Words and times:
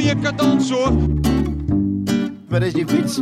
cadans 0.00 0.70
hoor. 0.70 0.92
Waar 2.48 2.62
is 2.62 2.72
die 2.72 2.88
fiets? 2.88 3.20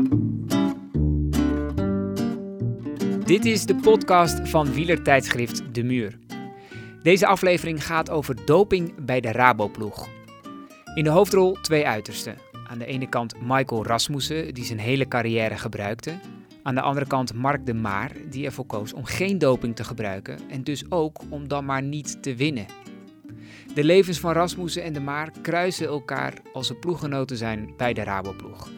Dit 3.24 3.44
is 3.44 3.64
de 3.64 3.74
podcast 3.74 4.48
van 4.48 4.72
wielertijdschrift 4.72 5.62
De 5.72 5.82
Muur. 5.82 6.18
Deze 7.02 7.26
aflevering 7.26 7.86
gaat 7.86 8.10
over 8.10 8.44
doping 8.44 9.04
bij 9.04 9.20
de 9.20 9.32
Raboploeg. 9.32 10.08
In 10.94 11.04
de 11.04 11.10
hoofdrol 11.10 11.52
twee 11.52 11.86
uitersten. 11.86 12.36
Aan 12.68 12.78
de 12.78 12.86
ene 12.86 13.08
kant 13.08 13.34
Michael 13.42 13.86
Rasmussen, 13.86 14.54
die 14.54 14.64
zijn 14.64 14.78
hele 14.78 15.08
carrière 15.08 15.56
gebruikte. 15.56 16.18
Aan 16.62 16.74
de 16.74 16.80
andere 16.80 17.06
kant 17.06 17.34
Mark 17.34 17.66
de 17.66 17.74
Maar, 17.74 18.12
die 18.30 18.44
ervoor 18.44 18.66
koos 18.66 18.92
om 18.92 19.04
geen 19.04 19.38
doping 19.38 19.76
te 19.76 19.84
gebruiken 19.84 20.38
en 20.50 20.62
dus 20.62 20.90
ook 20.90 21.20
om 21.28 21.48
dan 21.48 21.64
maar 21.64 21.82
niet 21.82 22.22
te 22.22 22.34
winnen. 22.34 22.66
De 23.74 23.84
levens 23.84 24.20
van 24.20 24.32
Rasmussen 24.32 24.82
en 24.82 24.92
de 24.92 25.00
Maar 25.00 25.30
kruisen 25.42 25.86
elkaar 25.86 26.34
als 26.52 26.66
ze 26.66 26.74
ploeggenoten 26.74 27.36
zijn 27.36 27.74
bij 27.76 27.92
de 27.92 28.02
Raboploeg. 28.02 28.68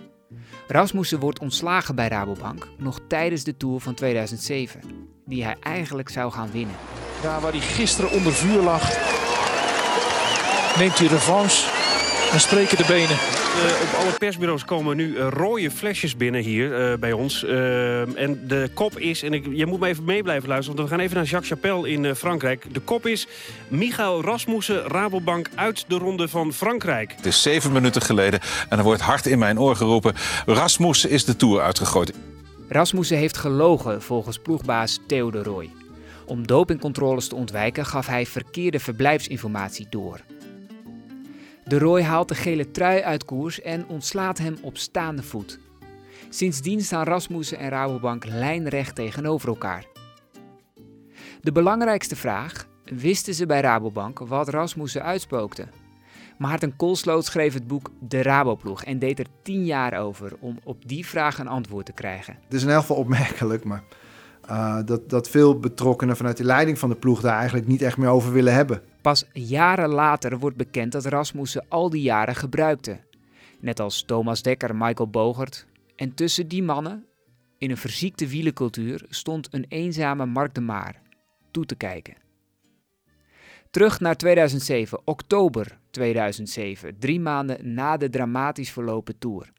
Rasmussen 0.68 1.18
wordt 1.18 1.38
ontslagen 1.38 1.94
bij 1.94 2.08
Rabobank 2.08 2.68
nog 2.78 3.00
tijdens 3.08 3.44
de 3.44 3.56
Tour 3.56 3.80
van 3.80 3.94
2007, 3.94 4.80
die 5.26 5.44
hij 5.44 5.56
eigenlijk 5.60 6.08
zou 6.08 6.32
gaan 6.32 6.50
winnen. 6.52 6.74
Daar 7.22 7.40
waar 7.40 7.52
hij 7.52 7.60
gisteren 7.60 8.10
onder 8.10 8.32
vuur 8.32 8.62
lag, 8.62 8.82
neemt 10.78 10.98
hij 10.98 11.06
revanche 11.06 11.68
en 12.32 12.40
spreken 12.40 12.76
de 12.76 12.84
benen. 12.86 13.39
Uh, 13.50 13.82
op 13.82 14.00
alle 14.00 14.12
persbureaus 14.18 14.64
komen 14.64 14.96
nu 14.96 15.16
uh, 15.16 15.26
rode 15.30 15.70
flesjes 15.70 16.16
binnen 16.16 16.42
hier 16.42 16.90
uh, 16.90 16.98
bij 16.98 17.12
ons. 17.12 17.44
en 17.44 18.40
de 18.46 18.70
kop 18.74 18.98
is, 18.98 19.22
en 19.22 19.32
ik, 19.32 19.46
je 19.52 19.66
moet 19.66 19.80
me 19.80 19.86
even 19.86 20.04
mee 20.04 20.22
blijven 20.22 20.48
luisteren... 20.48 20.76
want 20.76 20.88
we 20.88 20.94
gaan 20.94 21.04
even 21.04 21.16
naar 21.16 21.26
Jacques 21.26 21.50
Chapelle 21.50 21.88
in 21.90 22.14
Frankrijk. 22.14 22.74
De 22.74 22.80
kop 22.80 23.06
is 23.06 23.26
Michael 23.68 24.22
Rasmussen, 24.22 24.82
Rabobank 24.82 25.48
uit 25.54 25.84
de 25.88 25.98
ronde 25.98 26.28
van 26.28 26.52
Frankrijk. 26.52 27.12
Het 27.16 27.26
is 27.26 27.42
zeven 27.42 27.72
minuten 27.72 28.02
geleden 28.02 28.40
en 28.68 28.78
er 28.78 28.84
wordt 28.84 29.00
hard 29.00 29.26
in 29.26 29.38
mijn 29.38 29.60
oor 29.60 29.76
geroepen... 29.76 30.14
Rasmussen 30.46 31.10
is 31.10 31.24
de 31.24 31.36
Tour 31.36 31.60
uitgegooid. 31.60 32.12
Rasmussen 32.68 33.16
heeft 33.16 33.36
gelogen 33.36 34.02
volgens 34.02 34.38
ploegbaas 34.38 34.98
Theo 35.06 35.30
de 35.30 35.42
Roy. 35.42 35.70
Om 36.26 36.46
dopingcontroles 36.46 37.28
te 37.28 37.34
ontwijken 37.34 37.86
gaf 37.86 38.06
hij 38.06 38.26
verkeerde 38.26 38.80
verblijfsinformatie 38.80 39.86
door... 39.90 40.20
De 41.70 41.78
Roy 41.78 42.02
haalt 42.02 42.28
de 42.28 42.34
gele 42.34 42.70
trui 42.70 43.02
uit 43.02 43.24
koers 43.24 43.60
en 43.60 43.88
ontslaat 43.88 44.38
hem 44.38 44.56
op 44.62 44.76
staande 44.76 45.22
voet. 45.22 45.58
Sindsdien 46.28 46.80
staan 46.80 47.04
Rasmussen 47.04 47.58
en 47.58 47.68
Rabobank 47.68 48.24
lijnrecht 48.24 48.94
tegenover 48.94 49.48
elkaar. 49.48 49.84
De 51.40 51.52
belangrijkste 51.52 52.16
vraag: 52.16 52.66
wisten 52.84 53.34
ze 53.34 53.46
bij 53.46 53.60
Rabobank 53.60 54.18
wat 54.18 54.48
Rasmussen 54.48 55.02
uitspookte? 55.02 55.66
Maarten 56.38 56.76
Koolsloot 56.76 57.24
schreef 57.24 57.54
het 57.54 57.66
boek 57.66 57.90
De 58.00 58.22
Raboploeg 58.22 58.84
en 58.84 58.98
deed 58.98 59.18
er 59.18 59.26
tien 59.42 59.64
jaar 59.64 59.98
over 59.98 60.32
om 60.40 60.58
op 60.64 60.88
die 60.88 61.06
vraag 61.06 61.38
een 61.38 61.48
antwoord 61.48 61.86
te 61.86 61.92
krijgen. 61.92 62.38
Het 62.44 62.54
is 62.54 62.62
in 62.62 62.68
elk 62.68 62.80
geval 62.80 62.96
opmerkelijk, 62.96 63.64
maar 63.64 63.82
uh, 64.50 64.78
dat, 64.84 65.10
dat 65.10 65.28
veel 65.28 65.58
betrokkenen 65.58 66.16
vanuit 66.16 66.36
de 66.36 66.44
leiding 66.44 66.78
van 66.78 66.88
de 66.88 66.96
ploeg 66.96 67.20
daar 67.20 67.36
eigenlijk 67.36 67.66
niet 67.66 67.82
echt 67.82 67.96
meer 67.96 68.08
over 68.08 68.32
willen 68.32 68.54
hebben. 68.54 68.82
Pas 69.00 69.24
jaren 69.32 69.88
later 69.88 70.38
wordt 70.38 70.56
bekend 70.56 70.92
dat 70.92 71.04
Rasmussen 71.04 71.64
al 71.68 71.90
die 71.90 72.02
jaren 72.02 72.34
gebruikte. 72.34 73.00
Net 73.60 73.80
als 73.80 74.02
Thomas 74.02 74.42
Dekker, 74.42 74.76
Michael 74.76 75.10
Bogert. 75.10 75.66
En 75.96 76.14
tussen 76.14 76.48
die 76.48 76.62
mannen, 76.62 77.06
in 77.58 77.70
een 77.70 77.76
verziekte 77.76 78.26
wielencultuur, 78.26 79.04
stond 79.08 79.48
een 79.50 79.66
eenzame 79.68 80.26
Mark 80.26 80.54
de 80.54 80.60
Maar 80.60 81.02
toe 81.50 81.66
te 81.66 81.74
kijken. 81.74 82.14
Terug 83.70 84.00
naar 84.00 84.16
2007, 84.16 85.00
oktober 85.04 85.78
2007, 85.90 86.98
drie 86.98 87.20
maanden 87.20 87.74
na 87.74 87.96
de 87.96 88.10
dramatisch 88.10 88.70
verlopen 88.70 89.18
tour. 89.18 89.52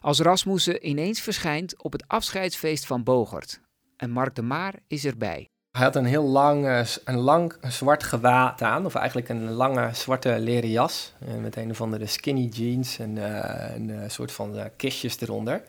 Als 0.00 0.20
Rasmussen 0.20 0.88
ineens 0.88 1.20
verschijnt 1.20 1.82
op 1.82 1.92
het 1.92 2.08
afscheidsfeest 2.08 2.86
van 2.86 3.04
Bogert. 3.04 3.60
En 3.96 4.10
Mark 4.10 4.34
de 4.34 4.42
Maar 4.42 4.74
is 4.86 5.04
erbij. 5.04 5.49
Hij 5.70 5.82
had 5.82 5.96
een 5.96 6.04
heel 6.04 6.24
lang, 6.24 6.66
eh, 6.66 6.80
een 7.04 7.18
lang 7.18 7.54
zwart 7.68 8.02
gewaad 8.02 8.62
aan, 8.62 8.84
of 8.84 8.94
eigenlijk 8.94 9.28
een 9.28 9.50
lange 9.50 9.88
zwarte 9.92 10.38
leren 10.38 10.70
jas. 10.70 11.12
Eh, 11.18 11.34
met 11.34 11.56
een 11.56 11.70
of 11.70 11.80
andere 11.80 12.06
skinny 12.06 12.44
jeans 12.44 12.98
en 12.98 13.16
uh, 13.16 13.44
een 13.74 14.10
soort 14.10 14.32
van 14.32 14.70
kistjes 14.76 15.20
eronder. 15.20 15.62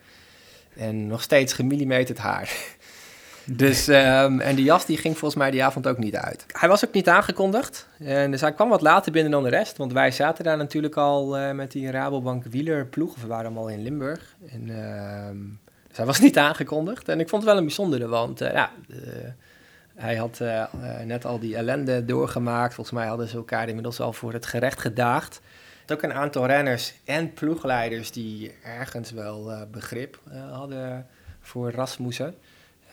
En 0.76 1.08
nog 1.08 1.22
steeds 1.22 1.54
gemillimeterd 1.54 2.18
haar. 2.18 2.52
Dus, 3.46 3.88
um, 3.88 4.40
en 4.40 4.56
die 4.56 4.66
jas 4.66 4.86
die 4.86 4.98
ging 4.98 5.18
volgens 5.18 5.42
mij 5.42 5.52
die 5.52 5.64
avond 5.64 5.88
ook 5.88 5.98
niet 5.98 6.16
uit. 6.16 6.46
Hij 6.48 6.70
was 6.70 6.86
ook 6.86 6.94
niet 6.94 7.10
aangekondigd. 7.10 7.88
En 8.00 8.32
dus 8.32 8.42
hij 8.42 8.54
kwam 8.54 8.70
wat 8.70 8.82
later 8.82 9.12
binnen 9.12 9.32
dan 9.32 9.44
de 9.44 9.50
rest. 9.50 9.78
Want 9.78 9.94
wij 9.94 10.12
zaten 10.12 10.44
daar 10.44 10.58
natuurlijk 10.58 10.96
al 10.96 11.54
met 11.54 11.72
die 11.72 11.92
Rabobank 11.92 12.44
wielerploeg. 12.44 13.16
We 13.16 13.28
waren 13.28 13.46
allemaal 13.46 13.68
in 13.68 13.82
Limburg. 13.82 14.36
En, 14.48 14.68
uh, 14.68 15.58
dus 15.88 15.98
hij 15.98 16.06
was 16.06 16.20
niet 16.20 16.38
aangekondigd. 16.38 17.10
En 17.10 17.20
ik 17.20 17.30
vond 17.30 17.42
het 17.42 17.52
wel 17.52 17.60
een 17.60 17.68
bijzondere, 17.68 18.08
want 18.08 18.40
ja... 18.40 18.72
Hij 19.96 20.16
had 20.16 20.40
uh, 20.42 20.64
net 21.06 21.26
al 21.26 21.40
die 21.40 21.56
ellende 21.56 22.06
doorgemaakt. 22.06 22.74
Volgens 22.74 22.96
mij 22.98 23.08
hadden 23.08 23.28
ze 23.28 23.36
elkaar 23.36 23.68
inmiddels 23.68 24.00
al 24.00 24.14
voor 24.14 24.34
het 24.34 24.46
gerecht 24.46 24.80
gedaagd. 24.80 25.42
Ook 25.92 26.02
een 26.02 26.14
aantal 26.14 26.46
renners 26.46 26.94
en 27.06 27.34
ploegleiders 27.34 28.12
die 28.12 28.56
ergens 28.64 29.12
wel 29.12 29.52
uh, 29.52 29.62
begrip 29.72 30.20
hadden 30.52 31.08
voor 31.42 31.72
Rasmussen. 31.72 32.36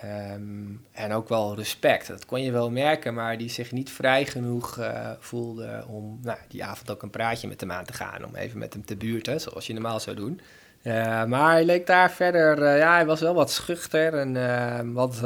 Um, 0.05 0.85
en 0.93 1.13
ook 1.13 1.29
wel 1.29 1.55
respect. 1.55 2.07
Dat 2.07 2.27
kon 2.27 2.43
je 2.43 2.53
wel 2.53 2.71
merken, 2.71 3.15
maar 3.15 3.39
die 3.39 3.49
zich 3.49 3.73
niet 3.73 3.91
vrij 3.91 4.25
genoeg 4.25 4.79
voelde 5.19 5.85
om 5.89 6.19
nou, 6.23 6.39
die 6.49 6.65
avond 6.65 6.91
ook 6.91 7.03
een 7.03 7.11
praatje 7.11 7.49
met 7.49 7.61
hem 7.61 7.73
aan 7.73 7.85
te 7.85 7.93
gaan. 7.93 8.25
Om 8.25 8.35
even 8.35 8.59
met 8.59 8.73
hem 8.73 8.85
te 8.85 8.97
buurten, 8.97 9.41
zoals 9.41 9.67
je 9.67 9.73
normaal 9.73 10.01
zou 10.01 10.17
doen. 10.17 10.41
Uh, 10.83 11.25
maar 11.25 11.51
hij 11.51 11.65
leek 11.65 11.87
daar 11.87 12.11
verder, 12.11 12.59
uh, 12.59 12.79
ja, 12.79 12.95
hij 12.95 13.07
was 13.07 13.21
wel 13.21 13.35
wat 13.35 13.51
schuchter 13.51 14.15
en 14.15 14.35
uh, 14.35 14.95
wat 14.95 15.25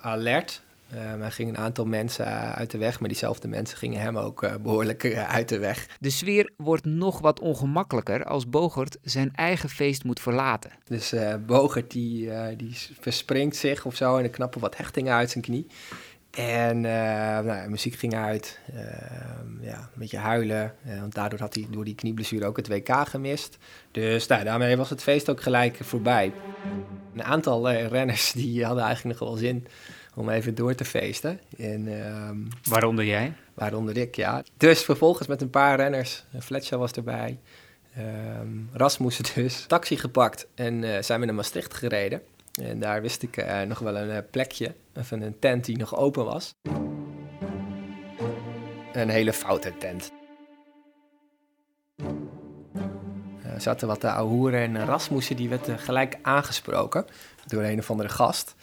alert. 0.00 0.62
Hij 0.96 1.30
ging 1.30 1.48
een 1.48 1.58
aantal 1.58 1.84
mensen 1.84 2.26
uit 2.54 2.70
de 2.70 2.78
weg, 2.78 3.00
maar 3.00 3.08
diezelfde 3.08 3.48
mensen 3.48 3.78
gingen 3.78 4.00
hem 4.00 4.18
ook 4.18 4.62
behoorlijk 4.62 5.16
uit 5.16 5.48
de 5.48 5.58
weg. 5.58 5.86
De 6.00 6.10
sfeer 6.10 6.50
wordt 6.56 6.84
nog 6.84 7.20
wat 7.20 7.40
ongemakkelijker 7.40 8.24
als 8.24 8.48
Bogert 8.48 8.98
zijn 9.02 9.30
eigen 9.34 9.68
feest 9.68 10.04
moet 10.04 10.20
verlaten. 10.20 10.70
Dus 10.84 11.14
Bogert 11.46 11.90
die, 11.90 12.30
die 12.56 12.76
verspringt 13.00 13.56
zich 13.56 13.84
of 13.84 13.96
zo 13.96 14.16
en 14.16 14.24
er 14.24 14.30
knappen 14.30 14.60
wat 14.60 14.76
hechtingen 14.76 15.14
uit 15.14 15.30
zijn 15.30 15.44
knie. 15.44 15.66
En 16.34 16.76
uh, 16.76 16.82
nou, 17.38 17.68
muziek 17.68 17.94
ging 17.94 18.14
uit, 18.14 18.58
uh, 18.74 18.80
ja, 19.60 19.78
een 19.78 19.98
beetje 19.98 20.18
huilen, 20.18 20.74
uh, 20.86 21.00
want 21.00 21.14
daardoor 21.14 21.38
had 21.38 21.54
hij 21.54 21.66
door 21.70 21.84
die 21.84 21.94
knieblessure 21.94 22.46
ook 22.46 22.56
het 22.56 22.68
WK 22.68 23.08
gemist. 23.08 23.58
Dus 23.90 24.26
nou, 24.26 24.44
daarmee 24.44 24.76
was 24.76 24.90
het 24.90 25.02
feest 25.02 25.30
ook 25.30 25.42
gelijk 25.42 25.76
voorbij. 25.80 26.32
Een 27.14 27.22
aantal 27.22 27.70
renners 27.70 28.32
die 28.32 28.64
hadden 28.64 28.84
eigenlijk 28.84 29.18
nog 29.18 29.28
wel 29.28 29.38
zin 29.38 29.66
om 30.14 30.28
even 30.28 30.54
door 30.54 30.74
te 30.74 30.84
feesten. 30.84 31.40
En, 31.58 31.88
waaronder 32.64 33.04
jij? 33.04 33.32
Waaronder 33.54 33.96
ik, 33.96 34.16
ja. 34.16 34.42
Dus 34.56 34.82
vervolgens 34.82 35.28
met 35.28 35.42
een 35.42 35.50
paar 35.50 35.76
renners, 35.76 36.24
Fletcher 36.40 36.78
was 36.78 36.92
erbij, 36.92 37.38
um, 37.98 38.68
Rasmussen 38.72 39.24
dus, 39.34 39.64
taxi 39.66 39.96
gepakt 39.96 40.46
en 40.54 41.04
zijn 41.04 41.20
we 41.20 41.26
naar 41.26 41.34
Maastricht 41.34 41.74
gereden. 41.74 42.22
En 42.62 42.80
daar 42.80 43.02
wist 43.02 43.22
ik 43.22 43.36
uh, 43.36 43.62
nog 43.62 43.78
wel 43.78 43.96
een 43.96 44.08
uh, 44.08 44.18
plekje, 44.30 44.74
van 44.94 45.20
een 45.20 45.38
tent 45.38 45.64
die 45.64 45.78
nog 45.78 45.96
open 45.96 46.24
was. 46.24 46.54
Een 48.92 49.08
hele 49.08 49.32
foute 49.32 49.72
tent. 49.78 50.12
Zaten 53.58 53.88
wat 53.88 54.00
de 54.00 54.10
ouwe 54.10 54.56
en 54.56 54.84
Rasmussen, 54.84 55.36
die 55.36 55.48
werd 55.48 55.68
gelijk 55.76 56.18
aangesproken 56.22 57.04
door 57.46 57.62
een 57.62 57.78
of 57.78 57.90
andere 57.90 58.08
gast. 58.08 58.54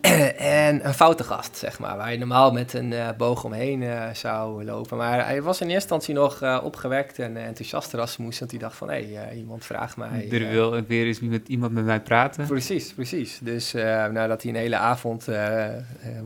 en 0.36 0.86
een 0.86 0.94
foute 0.94 1.24
gast, 1.24 1.56
zeg 1.56 1.78
maar, 1.78 1.96
waar 1.96 2.12
je 2.12 2.18
normaal 2.18 2.52
met 2.52 2.72
een 2.72 2.92
uh, 2.92 3.08
boog 3.16 3.44
omheen 3.44 3.82
uh, 3.82 4.08
zou 4.12 4.64
lopen. 4.64 4.96
Maar 4.96 5.26
hij 5.26 5.42
was 5.42 5.60
in 5.60 5.68
eerste 5.68 5.94
instantie 5.94 6.14
nog 6.14 6.62
opgewekt 6.62 7.18
en 7.18 7.36
enthousiast 7.36 7.92
Rasmus, 7.92 8.38
want 8.38 8.50
hij 8.50 8.60
dacht 8.60 8.76
van, 8.76 8.90
hé, 8.90 9.14
hey, 9.14 9.36
iemand 9.36 9.64
vraagt 9.64 9.96
mij... 9.96 10.28
Er 10.30 10.48
wil 10.48 10.84
weer 10.86 11.06
eens 11.06 11.20
met 11.20 11.48
iemand 11.48 11.72
met 11.72 11.84
mij 11.84 12.00
praten. 12.00 12.46
Precies, 12.46 12.92
precies. 12.92 13.38
Dus 13.42 13.72
nadat 14.12 14.42
hij 14.42 14.50
een 14.50 14.58
hele 14.58 14.76
avond 14.76 15.26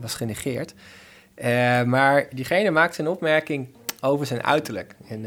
was 0.01 0.15
genegeerd. 0.15 0.73
maar 1.85 2.27
diegene 2.31 2.71
maakte 2.71 3.01
een 3.01 3.07
opmerking 3.07 3.67
over 4.01 4.25
zijn 4.25 4.43
uiterlijk. 4.43 4.95
En 5.07 5.25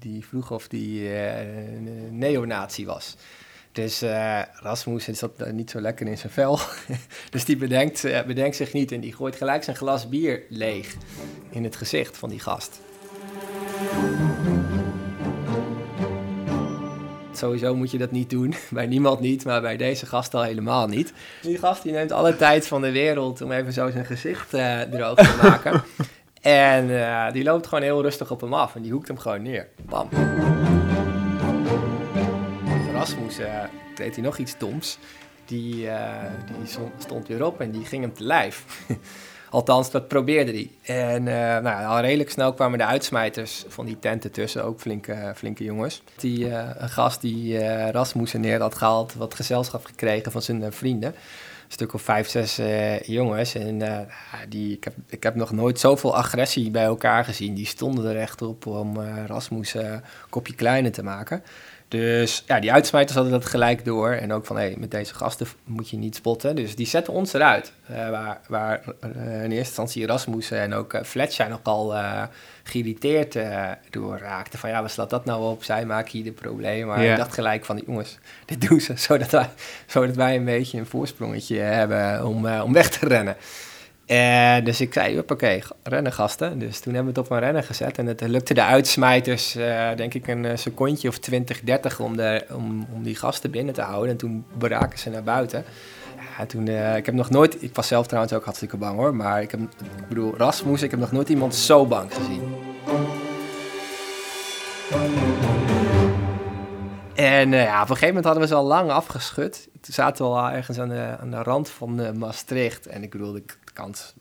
die 0.00 0.26
vroeg 0.26 0.50
of 0.50 0.68
die 0.68 1.08
neonazi 2.10 2.86
was. 2.86 3.16
Dus 3.72 4.02
uh, 4.02 4.40
Rasmus 4.52 5.04
zat 5.04 5.52
niet 5.52 5.70
zo 5.70 5.80
lekker 5.80 6.06
in 6.06 6.18
zijn 6.18 6.32
vel. 6.32 6.58
dus 7.30 7.44
die 7.44 7.56
bedenkt, 7.56 8.04
uh, 8.04 8.22
bedenkt 8.22 8.56
zich 8.56 8.72
niet 8.72 8.92
en 8.92 9.00
die 9.00 9.14
gooit 9.14 9.36
gelijk 9.36 9.64
zijn 9.64 9.76
glas 9.76 10.08
bier 10.08 10.42
leeg 10.48 10.94
in 11.50 11.64
het 11.64 11.76
gezicht 11.76 12.16
van 12.16 12.28
die 12.28 12.40
gast. 12.40 12.80
Sowieso 17.32 17.74
moet 17.74 17.90
je 17.90 17.98
dat 17.98 18.10
niet 18.10 18.30
doen. 18.30 18.54
Bij 18.70 18.86
niemand 18.86 19.20
niet, 19.20 19.44
maar 19.44 19.60
bij 19.60 19.76
deze 19.76 20.06
gast 20.06 20.34
al 20.34 20.42
helemaal 20.42 20.86
niet. 20.86 21.12
Die 21.42 21.58
gast 21.58 21.82
die 21.82 21.92
neemt 21.92 22.12
alle 22.12 22.36
tijd 22.36 22.66
van 22.66 22.80
de 22.80 22.90
wereld 22.90 23.40
om 23.40 23.52
even 23.52 23.72
zo 23.72 23.90
zijn 23.90 24.04
gezicht 24.04 24.54
uh, 24.54 24.80
droog 24.80 25.14
te 25.14 25.38
maken. 25.42 25.82
en 26.40 27.32
die 27.32 27.44
loopt 27.44 27.66
gewoon 27.66 27.84
heel 27.84 28.02
rustig 28.02 28.30
op 28.30 28.40
hem 28.40 28.54
af 28.54 28.74
en 28.74 28.82
die 28.82 28.92
hoekt 28.92 29.08
hem 29.08 29.18
gewoon 29.18 29.42
neer. 29.42 29.68
Bam. 29.88 30.08
Rasmussen 33.00 33.70
deed 33.94 34.14
hij 34.14 34.24
nog 34.24 34.38
iets 34.38 34.58
doms. 34.58 34.98
Die, 35.44 35.88
eh, 35.88 36.32
die 36.46 36.78
stond 36.98 37.28
weer 37.28 37.44
op 37.44 37.60
en 37.60 37.70
die 37.70 37.84
ging 37.84 38.02
hem 38.02 38.14
te 38.14 38.24
lijf. 38.24 38.64
Althans, 39.50 39.90
dat 39.90 40.08
probeerde 40.08 40.52
hij. 40.52 40.70
En 40.82 41.26
uh, 41.26 41.58
nou, 41.58 41.86
al 41.86 42.00
redelijk 42.00 42.30
snel 42.30 42.52
kwamen 42.52 42.78
de 42.78 42.84
uitsmijters 42.84 43.64
van 43.68 43.86
die 43.86 43.98
tenten 43.98 44.32
tussen, 44.32 44.64
ook 44.64 44.80
flinke, 44.80 45.32
flinke 45.36 45.64
jongens. 45.64 46.02
Die 46.16 46.46
uh, 46.46 46.68
een 46.74 46.88
gast 46.88 47.20
die 47.20 47.52
uh, 47.54 47.88
Rasmussen 47.88 48.40
neer 48.40 48.60
had 48.60 48.74
gehaald, 48.74 49.14
wat 49.14 49.34
gezelschap 49.34 49.84
gekregen 49.84 50.32
van 50.32 50.42
zijn 50.42 50.72
vrienden. 50.72 51.14
Stuk 51.72 51.94
of 51.94 52.02
vijf, 52.02 52.28
zes 52.28 52.60
jongens. 53.06 53.54
En 53.54 54.08
die, 54.48 54.76
ik, 54.76 54.84
heb, 54.84 54.94
ik 55.06 55.22
heb 55.22 55.34
nog 55.34 55.52
nooit 55.52 55.80
zoveel 55.80 56.16
agressie 56.16 56.70
bij 56.70 56.84
elkaar 56.84 57.24
gezien. 57.24 57.54
Die 57.54 57.66
stonden 57.66 58.10
er 58.10 58.16
echt 58.16 58.42
op 58.42 58.66
om 58.66 59.00
Rasmussen 59.26 59.92
een 59.92 60.02
kopje 60.30 60.54
kleiner 60.54 60.92
te 60.92 61.02
maken. 61.02 61.42
Dus 61.90 62.44
ja, 62.46 62.60
die 62.60 62.72
uitsmijters 62.72 63.14
hadden 63.14 63.32
dat 63.32 63.46
gelijk 63.46 63.84
door. 63.84 64.10
En 64.10 64.32
ook 64.32 64.46
van, 64.46 64.56
hé, 64.56 64.62
hey, 64.62 64.74
met 64.78 64.90
deze 64.90 65.14
gasten 65.14 65.46
moet 65.64 65.90
je 65.90 65.96
niet 65.96 66.14
spotten. 66.14 66.56
Dus 66.56 66.76
die 66.76 66.86
zetten 66.86 67.12
ons 67.12 67.32
eruit. 67.32 67.72
Uh, 67.90 68.10
waar 68.10 68.40
waar 68.48 68.82
uh, 69.04 69.10
in 69.24 69.40
eerste 69.40 69.56
instantie 69.56 70.06
Rasmussen 70.06 70.60
en 70.60 70.74
ook 70.74 70.94
uh, 70.94 71.02
Fletcher 71.02 71.48
nogal 71.48 71.94
uh, 71.94 72.22
geïrriteerd 72.62 73.38
door 73.90 74.18
raakten. 74.18 74.58
Van 74.58 74.70
ja, 74.70 74.82
wat 74.82 74.90
slaat 74.90 75.10
dat 75.10 75.24
nou 75.24 75.50
op? 75.50 75.64
Zij 75.64 75.86
maken 75.86 76.10
hier 76.10 76.24
de 76.24 76.32
problemen. 76.32 76.86
Maar 76.86 77.00
yeah. 77.00 77.10
ik 77.10 77.18
dacht 77.18 77.34
gelijk 77.34 77.64
van, 77.64 77.82
jongens, 77.86 78.18
dit 78.44 78.68
doen 78.68 78.80
ze 78.80 78.92
zodat 79.08 79.30
wij, 79.30 79.48
zodat 79.86 80.16
wij 80.16 80.36
een 80.36 80.44
beetje 80.44 80.78
een 80.78 80.86
voorsprongetje 80.86 81.58
hebben 81.58 82.26
om, 82.26 82.46
om 82.46 82.72
weg 82.72 82.90
te 82.90 83.06
rennen. 83.06 83.36
En 84.10 84.64
dus 84.64 84.80
ik 84.80 84.92
zei, 84.92 85.18
oké, 85.18 85.58
rennen 85.82 86.12
gasten. 86.12 86.58
Dus 86.58 86.80
toen 86.80 86.94
hebben 86.94 87.12
we 87.12 87.20
het 87.20 87.28
op 87.28 87.36
een 87.36 87.42
rennen 87.42 87.64
gezet. 87.64 87.98
En 87.98 88.06
het 88.06 88.20
lukte 88.20 88.54
de 88.54 88.62
uitsmijters, 88.62 89.56
uh, 89.56 89.88
denk 89.96 90.14
ik, 90.14 90.26
een 90.26 90.58
secondje 90.58 91.08
of 91.08 91.18
20, 91.18 91.60
30 91.60 92.00
om, 92.00 92.16
de, 92.16 92.44
om, 92.52 92.86
om 92.94 93.02
die 93.02 93.16
gasten 93.16 93.50
binnen 93.50 93.74
te 93.74 93.80
houden. 93.80 94.10
En 94.10 94.16
toen 94.16 94.44
braken 94.58 94.98
ze 94.98 95.10
naar 95.10 95.22
buiten. 95.22 95.64
Ja, 96.38 96.46
toen, 96.46 96.66
uh, 96.66 96.96
ik 96.96 97.06
heb 97.06 97.14
nog 97.14 97.30
nooit, 97.30 97.62
ik 97.62 97.74
was 97.74 97.86
zelf 97.86 98.06
trouwens 98.06 98.32
ook 98.32 98.44
hartstikke 98.44 98.76
bang 98.76 98.96
hoor. 98.96 99.14
Maar 99.14 99.42
ik 99.42 99.50
heb, 99.50 99.60
ik 99.60 100.08
bedoel, 100.08 100.36
Rasmus, 100.36 100.82
ik 100.82 100.90
heb 100.90 101.00
nog 101.00 101.12
nooit 101.12 101.28
iemand 101.28 101.54
zo 101.54 101.86
bang 101.86 102.14
gezien. 102.14 102.42
En 107.14 107.50
ja, 107.50 107.82
op 107.82 107.88
een 107.88 107.96
gegeven 107.96 108.06
moment 108.06 108.24
hadden 108.24 108.42
we 108.42 108.48
ze 108.48 108.54
al 108.54 108.64
lang 108.64 108.90
afgeschud. 108.90 109.68
Toen 109.80 109.94
zaten 109.94 110.24
we 110.24 110.30
al 110.30 110.50
ergens 110.50 110.78
aan 110.78 110.88
de, 110.88 111.16
aan 111.20 111.30
de 111.30 111.42
rand 111.42 111.68
van 111.68 112.18
Maastricht. 112.18 112.86
En 112.86 113.02
ik 113.02 113.10
bedoel, 113.10 113.32
de, 113.32 113.42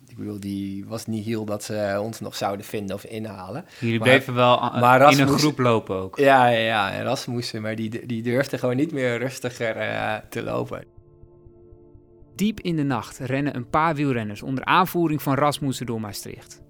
ik 0.08 0.18
bedoel, 0.18 0.40
die 0.40 0.86
was 0.86 1.06
niet 1.06 1.26
heel 1.26 1.46
dat 1.46 1.64
ze 1.64 2.00
ons 2.02 2.20
nog 2.20 2.36
zouden 2.36 2.66
vinden 2.66 2.96
of 2.96 3.04
inhalen. 3.04 3.66
Jullie 3.80 4.00
bleven 4.00 4.34
wel 4.34 4.60
maar 4.60 5.00
Rasmus, 5.00 5.20
in 5.20 5.34
een 5.34 5.40
groep 5.40 5.60
lopen 5.60 5.96
ook. 5.96 6.18
Ja, 6.18 6.48
ja, 6.48 6.60
ja. 6.60 6.92
En 6.92 7.04
Rasmussen, 7.04 7.62
maar 7.62 7.76
die, 7.76 8.06
die 8.06 8.24
durfde 8.24 8.58
gewoon 8.58 8.76
niet 8.76 8.92
meer 8.92 9.18
rustiger 9.18 9.78
uh, 9.78 10.16
te 10.30 10.44
lopen. 10.44 10.84
Diep 12.36 12.60
in 12.60 12.76
de 12.76 12.84
nacht 12.84 13.18
rennen 13.18 13.56
een 13.56 13.70
paar 13.70 13.96
wielrenners 13.96 14.42
onder 14.42 14.66
aanvoering 14.66 15.22
van 15.22 15.36
Rasmussen 15.36 15.86
door 15.86 16.02
Maastricht. 16.02 16.62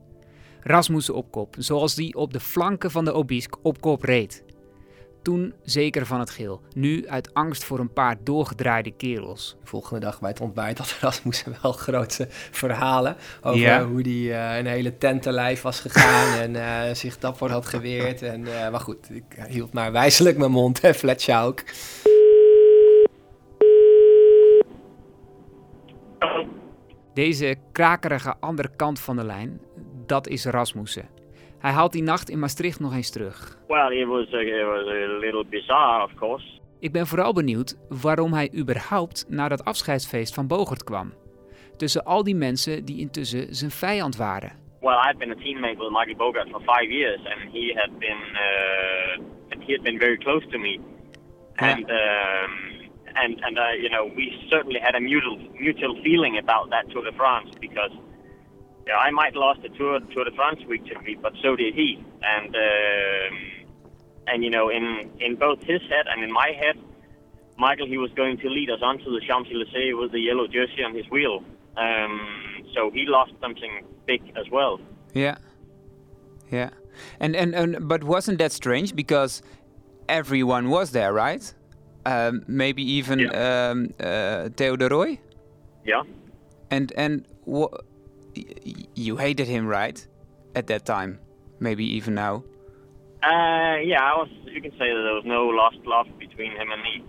Rasmussen 0.61 1.13
op 1.15 1.31
kop, 1.31 1.55
zoals 1.57 1.95
die 1.95 2.15
op 2.15 2.33
de 2.33 2.39
flanken 2.39 2.91
van 2.91 3.05
de 3.05 3.13
Obisque 3.13 3.59
op 3.61 3.81
kop 3.81 4.03
reed. 4.03 4.43
Toen 5.21 5.53
zeker 5.63 6.05
van 6.05 6.19
het 6.19 6.29
geel. 6.29 6.61
Nu 6.73 7.07
uit 7.07 7.33
angst 7.33 7.63
voor 7.63 7.79
een 7.79 7.93
paar 7.93 8.15
doorgedraaide 8.23 8.91
kerels. 8.91 9.55
De 9.61 9.67
volgende 9.67 9.99
dag 9.99 10.19
bij 10.19 10.29
het 10.29 10.41
ontbijt 10.41 10.77
had 10.77 10.97
Rasmussen 11.01 11.55
wel 11.61 11.71
grote 11.87 12.27
verhalen. 12.29 13.15
Over 13.41 13.59
ja. 13.59 13.85
hoe 13.85 14.01
hij 14.01 14.51
uh, 14.51 14.57
een 14.57 14.65
hele 14.65 14.97
tentenlijf 14.97 15.61
was 15.61 15.79
gegaan 15.79 16.39
en 16.39 16.53
uh, 16.53 16.93
zich 16.93 17.17
dapper 17.17 17.51
had 17.51 17.65
geweerd. 17.65 18.21
En, 18.21 18.41
uh, 18.41 18.69
maar 18.69 18.79
goed, 18.79 19.09
ik 19.09 19.23
hield 19.47 19.73
maar 19.73 19.91
wijselijk 19.91 20.37
mijn 20.37 20.51
mond, 20.51 20.81
hè, 20.81 20.93
Fletcher 20.93 21.41
ook. 21.41 21.63
Deze 27.13 27.55
krakerige 27.71 28.35
andere 28.39 28.69
kant 28.75 28.99
van 28.99 29.15
de 29.15 29.23
lijn, 29.23 29.59
dat 30.05 30.27
is 30.27 30.45
Rasmussen. 30.45 31.18
Hij 31.59 31.71
haalt 31.71 31.91
die 31.91 32.03
nacht 32.03 32.29
in 32.29 32.39
Maastricht 32.39 32.79
nog 32.79 32.93
eens 32.93 33.09
terug. 33.09 33.57
Well, 33.67 33.91
it 34.01 34.07
was 34.07 34.33
a, 34.33 34.39
it 34.39 34.65
was 34.65 34.87
a 34.87 35.17
little 35.19 35.45
bizarre, 35.49 36.03
of 36.03 36.13
course. 36.13 36.45
Ik 36.79 36.91
ben 36.91 37.07
vooral 37.07 37.33
benieuwd 37.33 37.77
waarom 37.89 38.33
hij 38.33 38.49
überhaupt 38.55 39.25
naar 39.27 39.49
dat 39.49 39.65
afscheidsfeest 39.65 40.33
van 40.33 40.47
Bogert 40.47 40.83
kwam. 40.83 41.13
Tussen 41.77 42.05
al 42.05 42.23
die 42.23 42.35
mensen 42.35 42.85
die 42.85 42.99
intussen 42.99 43.55
zijn 43.55 43.71
vijand 43.71 44.15
waren. 44.15 44.51
Well, 44.81 44.97
I've 44.97 45.17
been 45.17 45.31
a 45.31 45.35
teammate 45.35 45.77
with 45.77 45.89
Michael 45.91 46.15
Bogart 46.15 46.49
for 46.49 46.61
five 46.61 46.91
years, 46.91 47.19
and 47.25 47.51
he 47.53 47.73
had 47.75 47.99
been 47.99 48.21
uh, 48.33 49.65
he 49.67 49.73
had 49.73 49.83
been 49.83 49.99
very 49.99 50.17
close 50.17 50.47
to 50.47 50.57
me, 50.57 50.79
and 51.55 51.89
um, 51.89 52.51
and 53.13 53.41
and 53.41 53.57
uh, 53.57 53.73
you 53.81 53.89
know 53.89 54.11
we 54.15 54.45
certainly 54.49 54.79
had 54.79 54.95
a 54.95 54.99
mutual 54.99 55.37
mutual 55.59 55.95
feeling 56.01 56.37
about 56.37 56.69
that 56.69 56.89
Tour 56.89 57.03
de 57.03 57.11
France 57.11 57.49
because 57.59 57.91
yeah, 58.89 58.97
I 58.97 59.11
might 59.11 59.35
lost 59.35 59.61
the 59.61 59.69
Tour 59.69 59.99
Tour 60.13 60.25
de 60.25 60.31
France 60.31 60.61
week 60.67 60.83
to 60.85 60.99
me, 61.01 61.15
but 61.21 61.33
so 61.43 61.55
did 61.55 61.75
he. 61.75 62.03
And 62.23 62.55
um, 62.55 63.33
and 64.27 64.43
you 64.43 64.49
know, 64.49 64.69
in 64.69 65.11
in 65.19 65.35
both 65.35 65.59
his 65.61 65.81
head 65.81 66.05
and 66.11 66.23
in 66.23 66.31
my 66.31 66.51
head, 66.59 66.75
Michael 67.57 67.85
he 67.85 67.99
was 67.99 68.11
going 68.15 68.37
to 68.39 68.49
lead 68.49 68.71
us 68.71 68.79
onto 68.81 69.05
the 69.05 69.21
Champs 69.27 69.49
Elysees 69.53 69.93
with 69.93 70.11
the 70.11 70.19
yellow 70.19 70.47
jersey 70.47 70.83
on 70.83 70.95
his 70.95 71.07
wheel. 71.11 71.43
Um, 71.77 72.63
so 72.73 72.89
he 72.89 73.05
lost 73.05 73.33
something 73.39 73.85
big 74.07 74.21
as 74.35 74.49
well. 74.51 74.79
Yeah, 75.13 75.37
yeah, 76.51 76.71
and 77.19 77.35
and 77.35 77.53
and 77.53 77.87
but 77.87 78.03
wasn't 78.03 78.39
that 78.39 78.51
strange 78.51 78.95
because 78.95 79.43
everyone 80.07 80.71
was 80.71 80.91
there, 80.91 81.13
right? 81.13 81.53
Um, 82.07 82.43
maybe 82.47 82.81
even 82.81 83.19
yeah. 83.19 83.69
um, 83.69 83.93
uh, 83.99 84.49
Theo 84.57 84.75
de 84.75 84.89
Roy. 84.89 85.19
Yeah. 85.85 86.01
And 86.71 86.91
and 86.97 87.27
what 87.45 87.85
you 88.95 89.17
hated 89.17 89.47
him, 89.47 89.67
right? 89.67 90.05
At 90.55 90.67
that 90.67 90.85
time, 90.85 91.19
maybe 91.59 91.85
even 91.97 92.15
now. 92.15 92.43
Uh, 93.21 93.77
yeah, 93.83 94.01
I 94.01 94.15
was. 94.15 94.29
You 94.45 94.61
can 94.61 94.71
say 94.71 94.89
that 94.89 95.03
there 95.03 95.13
was 95.13 95.25
no 95.25 95.47
lost 95.47 95.77
love 95.85 96.07
between 96.17 96.51
him 96.51 96.69
and 96.71 96.81
me. 96.81 97.03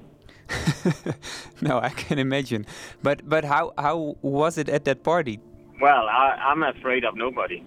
no, 1.60 1.78
I 1.78 1.90
can 1.90 2.18
imagine. 2.18 2.66
But 3.02 3.28
but 3.28 3.44
how 3.44 3.72
how 3.78 4.16
was 4.20 4.58
it 4.58 4.68
at 4.68 4.84
that 4.84 5.02
party? 5.04 5.40
Well, 5.80 6.08
I, 6.08 6.50
I'm 6.50 6.62
afraid 6.62 7.04
of 7.04 7.16
nobody. 7.16 7.64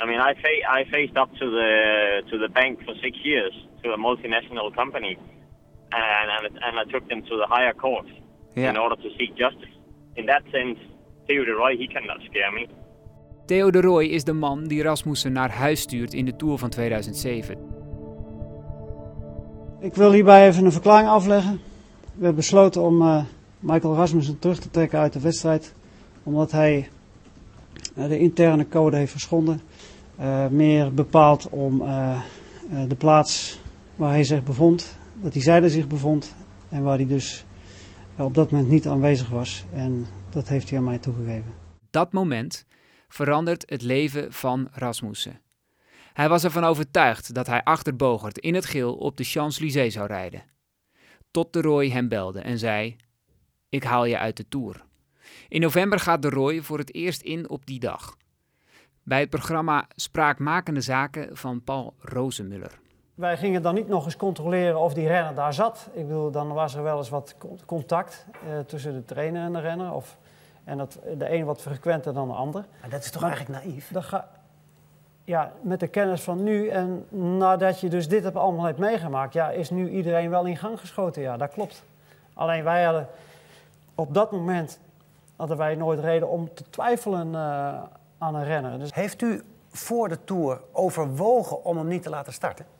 I 0.00 0.06
mean, 0.06 0.20
I 0.20 0.34
fa- 0.34 0.68
I 0.68 0.84
faced 0.90 1.16
up 1.16 1.32
to 1.34 1.50
the 1.50 2.22
to 2.30 2.38
the 2.38 2.48
bank 2.48 2.80
for 2.84 2.94
six 3.02 3.16
years 3.22 3.52
to 3.84 3.92
a 3.92 3.96
multinational 3.96 4.74
company, 4.74 5.16
and 5.92 6.46
and, 6.46 6.58
and 6.62 6.78
I 6.78 6.84
took 6.90 7.08
them 7.08 7.22
to 7.22 7.36
the 7.36 7.46
higher 7.48 7.72
court 7.72 8.06
yeah. 8.56 8.70
in 8.70 8.76
order 8.76 8.96
to 8.96 9.08
seek 9.18 9.36
justice. 9.36 9.70
In 10.16 10.26
that 10.26 10.42
sense, 10.52 10.78
Theo 11.26 11.44
de 11.44 11.52
Roy, 11.52 11.76
he 11.76 11.86
cannot 11.86 12.20
scare 12.20 12.52
me. 12.52 12.66
Theo 13.46 13.70
de 13.70 13.80
Roy 13.80 14.04
is 14.04 14.24
de 14.24 14.32
man 14.32 14.64
die 14.64 14.82
Rasmussen 14.82 15.32
naar 15.32 15.50
huis 15.50 15.80
stuurt 15.80 16.14
in 16.14 16.24
de 16.24 16.36
Tour 16.36 16.58
van 16.58 16.70
2007. 16.70 17.58
Ik 19.80 19.94
wil 19.94 20.12
hierbij 20.12 20.48
even 20.48 20.64
een 20.64 20.72
verklaring 20.72 21.08
afleggen. 21.08 21.60
We 22.04 22.10
hebben 22.12 22.34
besloten 22.34 22.82
om 22.82 23.02
uh, 23.02 23.24
Michael 23.58 23.94
Rasmussen 23.94 24.38
terug 24.38 24.58
te 24.58 24.70
trekken 24.70 24.98
uit 24.98 25.12
de 25.12 25.20
wedstrijd. 25.20 25.74
Omdat 26.22 26.50
hij 26.50 26.88
uh, 27.96 28.08
de 28.08 28.18
interne 28.18 28.68
code 28.68 28.96
heeft 28.96 29.12
geschonden. 29.12 29.60
Uh, 30.20 30.46
meer 30.48 30.94
bepaald 30.94 31.48
om 31.50 31.78
de 32.88 32.94
plaats 32.98 33.60
waar 33.96 34.10
hij 34.10 34.24
zich 34.24 34.44
bevond, 34.44 34.98
dat 35.22 35.32
hij 35.32 35.42
zijde 35.42 35.68
zich 35.68 35.86
bevond. 35.86 36.36
En 36.68 36.82
waar 36.82 36.96
hij 36.96 37.06
dus 37.06 37.44
op 38.16 38.34
dat 38.34 38.50
moment 38.50 38.70
niet 38.70 38.86
aanwezig 38.86 39.28
was. 39.28 39.64
En 39.72 40.06
dat 40.34 40.48
heeft 40.48 40.68
hij 40.68 40.78
aan 40.78 40.84
mij 40.84 40.98
toegegeven. 40.98 41.54
Dat 41.90 42.12
moment 42.12 42.66
verandert 43.08 43.70
het 43.70 43.82
leven 43.82 44.32
van 44.32 44.68
Rasmussen. 44.72 45.40
Hij 46.12 46.28
was 46.28 46.44
ervan 46.44 46.64
overtuigd 46.64 47.34
dat 47.34 47.46
hij 47.46 47.62
achter 47.62 47.96
Bogert 47.96 48.38
in 48.38 48.54
het 48.54 48.66
geel 48.66 48.94
op 48.94 49.16
de 49.16 49.24
Champs-Élysées 49.24 49.92
zou 49.92 50.06
rijden. 50.06 50.42
Tot 51.30 51.52
de 51.52 51.60
Roy 51.60 51.88
hem 51.88 52.08
belde 52.08 52.40
en 52.40 52.58
zei: 52.58 52.96
Ik 53.68 53.84
haal 53.84 54.04
je 54.04 54.18
uit 54.18 54.36
de 54.36 54.48
Tour. 54.48 54.84
In 55.48 55.60
november 55.60 56.00
gaat 56.00 56.22
de 56.22 56.28
Roy 56.28 56.62
voor 56.62 56.78
het 56.78 56.94
eerst 56.94 57.22
in 57.22 57.48
op 57.48 57.66
die 57.66 57.80
dag. 57.80 58.16
Bij 59.02 59.20
het 59.20 59.30
programma 59.30 59.88
Spraakmakende 59.94 60.80
Zaken 60.80 61.36
van 61.36 61.64
Paul 61.64 61.94
Rozenmuller. 61.98 62.82
Wij 63.14 63.36
gingen 63.36 63.62
dan 63.62 63.74
niet 63.74 63.88
nog 63.88 64.04
eens 64.04 64.16
controleren 64.16 64.80
of 64.80 64.94
die 64.94 65.06
renner 65.06 65.34
daar 65.34 65.54
zat. 65.54 65.88
Ik 65.92 66.06
bedoel, 66.06 66.30
dan 66.30 66.52
was 66.52 66.74
er 66.74 66.82
wel 66.82 66.98
eens 66.98 67.08
wat 67.08 67.34
contact 67.66 68.26
eh, 68.32 68.58
tussen 68.66 68.92
de 68.92 69.04
trainer 69.04 69.42
en 69.42 69.52
de 69.52 69.60
renner. 69.60 69.92
Of, 69.92 70.16
en 70.64 70.78
dat, 70.78 70.98
de 71.18 71.32
een 71.32 71.44
wat 71.44 71.60
frequenter 71.60 72.14
dan 72.14 72.28
de 72.28 72.34
ander. 72.34 72.64
Maar 72.80 72.90
dat 72.90 73.04
is 73.04 73.10
toch 73.10 73.22
eigenlijk 73.22 73.64
naïef? 73.64 73.90
Dat 73.92 74.04
ga, 74.04 74.28
ja, 75.24 75.52
met 75.60 75.80
de 75.80 75.88
kennis 75.88 76.22
van 76.22 76.42
nu 76.42 76.68
en 76.68 77.06
nadat 77.38 77.80
je 77.80 77.88
dus 77.88 78.08
dit 78.08 78.36
allemaal 78.36 78.64
hebt 78.64 78.78
meegemaakt... 78.78 79.32
Ja, 79.32 79.50
is 79.50 79.70
nu 79.70 79.90
iedereen 79.90 80.30
wel 80.30 80.44
in 80.44 80.56
gang 80.56 80.80
geschoten, 80.80 81.22
ja, 81.22 81.36
dat 81.36 81.50
klopt. 81.50 81.84
Alleen 82.34 82.64
wij 82.64 82.84
hadden 82.84 83.08
op 83.94 84.14
dat 84.14 84.32
moment 84.32 84.80
hadden 85.36 85.56
wij 85.56 85.74
nooit 85.74 86.00
reden 86.00 86.28
om 86.28 86.54
te 86.54 86.64
twijfelen 86.70 87.28
uh, 87.28 87.38
aan 88.18 88.34
een 88.34 88.44
renner. 88.44 88.78
Dus... 88.78 88.94
Heeft 88.94 89.22
u 89.22 89.42
voor 89.68 90.08
de 90.08 90.24
Tour 90.24 90.60
overwogen 90.72 91.64
om 91.64 91.76
hem 91.76 91.88
niet 91.88 92.02
te 92.02 92.10
laten 92.10 92.32
starten? 92.32 92.73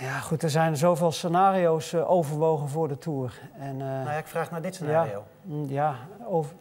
Ja, 0.00 0.18
goed, 0.18 0.42
er 0.42 0.50
zijn 0.50 0.76
zoveel 0.76 1.12
scenario's 1.12 1.92
uh, 1.92 2.10
overwogen 2.10 2.68
voor 2.68 2.88
de 2.88 2.98
Tour. 2.98 3.40
En, 3.58 3.74
uh, 3.74 3.80
nou 3.80 4.04
ja, 4.04 4.12
ik 4.12 4.26
vraag 4.26 4.50
naar 4.50 4.62
dit 4.62 4.74
scenario. 4.74 5.24
Ja, 5.42 5.54
mm, 5.54 5.68
ja 5.68 5.94
over... 6.24 6.52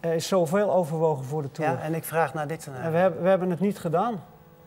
er 0.00 0.14
is 0.14 0.28
zoveel 0.28 0.72
overwogen 0.72 1.24
voor 1.24 1.42
de 1.42 1.50
Tour. 1.50 1.70
Ja, 1.70 1.80
en 1.80 1.94
ik 1.94 2.04
vraag 2.04 2.34
naar 2.34 2.46
dit 2.46 2.60
scenario. 2.60 2.86
En 2.86 2.92
we, 2.92 2.98
hebben, 2.98 3.22
we 3.22 3.28
hebben 3.28 3.50
het 3.50 3.60
niet 3.60 3.78
gedaan. 3.78 4.22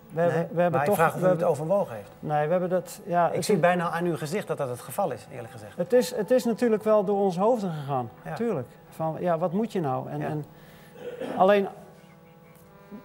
We, 0.10 0.22
nee, 0.22 0.30
we 0.30 0.62
hebben 0.62 0.72
maar 0.72 0.86
toch, 0.86 0.96
ik 0.96 1.01
vraag 1.01 1.15
of 1.15 1.22
u 1.22 1.25
het 1.25 1.44
overwogen 1.44 1.96
heeft. 1.96 2.12
Nee, 2.20 2.46
we 2.46 2.51
hebben 2.51 2.70
dat... 2.70 3.01
Ja, 3.06 3.32
ik 3.32 3.44
zie 3.44 3.58
bijna 3.58 3.89
aan 3.89 4.06
uw 4.06 4.18
gezicht 4.18 4.48
dat 4.48 4.58
dat 4.58 4.70
het 4.70 4.82
geval 4.82 5.12
is, 5.12 5.27
eerlijk 5.32 5.51
gezegd. 5.51 5.77
Het 5.77 5.94
is, 5.94 6.15
het 6.15 6.32
is 6.32 6.44
natuurlijk 6.44 6.84
wel 6.84 7.04
door 7.04 7.20
ons 7.20 7.38
hoofden 7.38 7.72
gegaan, 7.72 8.10
ja. 8.25 8.34
tuurlijk. 8.34 8.68
Van, 8.89 9.18
ja, 9.20 9.38
wat 9.38 9.54
moet 9.54 9.72
je 9.72 9.82
nou? 9.82 10.10
En, 10.10 10.22
en 10.22 10.46
alleen, 11.38 11.68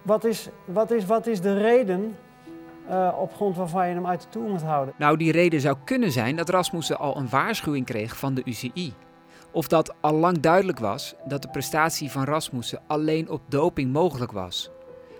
wat 0.01 0.23
is, 0.23 0.49
wat, 0.65 0.91
is, 0.91 1.05
wat 1.05 1.27
is 1.27 1.41
de 1.41 1.57
reden 1.57 2.17
uh, 2.89 3.17
op 3.19 3.33
grond 3.33 3.57
waarvan 3.57 3.87
je 3.87 3.93
hem 3.93 4.07
uit 4.07 4.21
de 4.21 4.29
Tour 4.29 4.49
moet 4.49 4.63
houden? 4.63 4.93
Nou, 4.97 5.17
die 5.17 5.31
reden 5.31 5.61
zou 5.61 5.77
kunnen 5.85 6.11
zijn 6.11 6.35
dat 6.35 6.49
Rasmussen 6.49 6.97
al 6.97 7.17
een 7.17 7.29
waarschuwing 7.29 7.85
kreeg 7.85 8.17
van 8.17 8.33
de 8.33 8.41
UCI. 8.45 8.93
Of 9.51 9.67
dat 9.67 9.95
al 10.01 10.13
lang 10.13 10.39
duidelijk 10.39 10.79
was 10.79 11.15
dat 11.25 11.41
de 11.41 11.49
prestatie 11.49 12.11
van 12.11 12.23
Rasmussen 12.23 12.81
alleen 12.87 13.29
op 13.29 13.41
doping 13.49 13.93
mogelijk 13.93 14.31
was. 14.31 14.71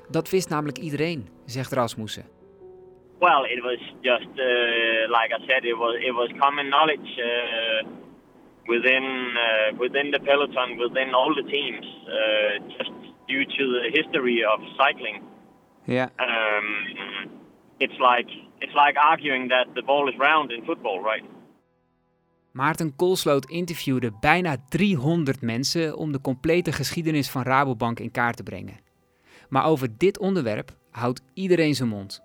Dat 0.09 0.29
wist 0.29 0.49
namelijk 0.49 0.77
iedereen, 0.77 1.27
zegt 1.45 1.73
Rasmussen. 1.73 2.25
Well, 3.19 3.43
it 3.45 3.61
was 3.61 3.79
just 4.01 4.29
uh, 4.35 5.07
like 5.07 5.31
I 5.31 5.45
said, 5.47 5.63
it 5.63 5.77
was 5.77 5.95
it 5.95 6.13
was 6.13 6.29
common 6.39 6.69
knowledge 6.69 7.09
uh, 7.17 7.87
within 8.65 9.03
uh, 9.35 9.77
within 9.77 10.11
the 10.11 10.19
peloton, 10.19 10.77
within 10.77 11.13
all 11.13 11.33
the 11.33 11.43
teams, 11.43 11.85
uh, 12.07 12.77
just 12.77 12.91
due 13.27 13.45
to 13.45 13.63
the 13.79 13.89
history 13.93 14.43
of 14.43 14.59
cycling. 14.77 15.21
Yeah. 15.85 16.09
Um, 16.19 17.40
it's 17.81 17.97
like 17.97 18.31
it's 18.59 18.73
like 18.73 18.99
arguing 18.99 19.49
that 19.49 19.67
the 19.73 19.83
ball 19.83 20.09
is 20.09 20.17
round 20.17 20.51
in 20.51 20.63
football, 20.63 21.01
right? 21.03 21.23
Maarten 22.51 22.95
Koolsloot 22.95 23.45
interviewde 23.45 24.11
bijna 24.19 24.57
300 24.69 25.41
mensen 25.41 25.97
om 25.97 26.11
de 26.11 26.21
complete 26.21 26.71
geschiedenis 26.71 27.29
van 27.29 27.43
Rabobank 27.43 27.99
in 27.99 28.11
kaart 28.11 28.35
te 28.35 28.43
brengen. 28.43 28.79
Maar 29.49 29.65
over 29.65 29.87
dit 29.97 30.19
onderwerp 30.19 30.71
houdt 30.89 31.21
iedereen 31.33 31.75
zijn 31.75 31.89
mond. 31.89 32.21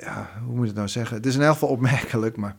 Ja, 0.00 0.30
hoe 0.44 0.52
moet 0.54 0.60
je 0.60 0.66
het 0.66 0.76
nou 0.76 0.88
zeggen? 0.88 1.16
Het 1.16 1.26
is 1.26 1.34
in 1.34 1.42
elk 1.42 1.52
geval 1.52 1.68
opmerkelijk, 1.68 2.36
maar 2.36 2.56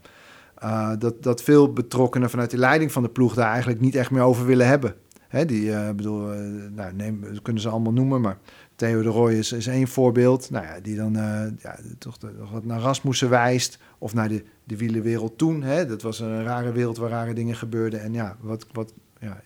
uh, 0.63 0.91
dat, 1.00 1.24
dat 1.24 1.43
veel 1.43 1.74
betrokkenen 1.74 2.29
vanuit 2.29 2.51
de 2.51 2.58
leiding 2.58 2.91
van 2.91 3.03
de 3.03 3.10
ploeg 3.10 3.34
daar 3.34 3.50
eigenlijk 3.50 3.81
niet 3.81 3.96
echt 3.96 4.12
meer 4.12 4.24
over 4.24 4.46
willen 4.46 4.67
hebben. 4.67 4.96
Hè, 5.27 5.46
die, 5.46 5.65
uh, 5.65 5.89
bedoel, 5.89 6.34
uh, 6.34 6.70
nou, 6.70 6.93
neem, 6.93 7.41
kunnen 7.41 7.62
ze 7.62 7.70
allemaal 7.70 7.93
noemen, 7.93 8.22
maar 8.22 8.38
Theo 8.81 9.01
de 9.01 9.09
Roy 9.09 9.33
is, 9.33 9.51
is 9.51 9.67
één 9.67 9.88
voorbeeld. 9.88 10.50
Nou 10.50 10.65
ja, 10.65 10.79
die 10.79 10.95
dan 10.95 11.13
ja, 11.61 11.77
toch, 11.97 12.17
wat 12.51 12.65
naar 12.65 12.79
Rasmussen 12.79 13.29
wijst. 13.29 13.77
Of 13.97 14.13
naar 14.13 14.29
de, 14.29 14.43
de 14.63 14.77
wielenwereld 14.77 15.38
toen. 15.38 15.63
Hè. 15.63 15.85
Dat 15.85 16.01
was 16.01 16.19
een 16.19 16.43
rare 16.43 16.71
wereld 16.71 16.97
waar 16.97 17.09
rare 17.09 17.33
dingen 17.33 17.55
gebeurden. 17.55 18.01
En 18.01 18.13
ja, 18.13 18.38
wat, 18.39 18.65
wat, 18.71 18.93
ja 19.19 19.41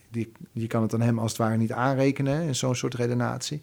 die, 0.53 0.67
kan 0.67 0.81
het 0.81 0.93
aan 0.93 1.01
hem 1.01 1.19
als 1.19 1.31
het 1.31 1.41
ware 1.41 1.57
niet 1.57 1.71
aanrekenen 1.71 2.41
in 2.41 2.55
zo'n 2.55 2.75
soort 2.75 2.93
redenatie. 2.93 3.61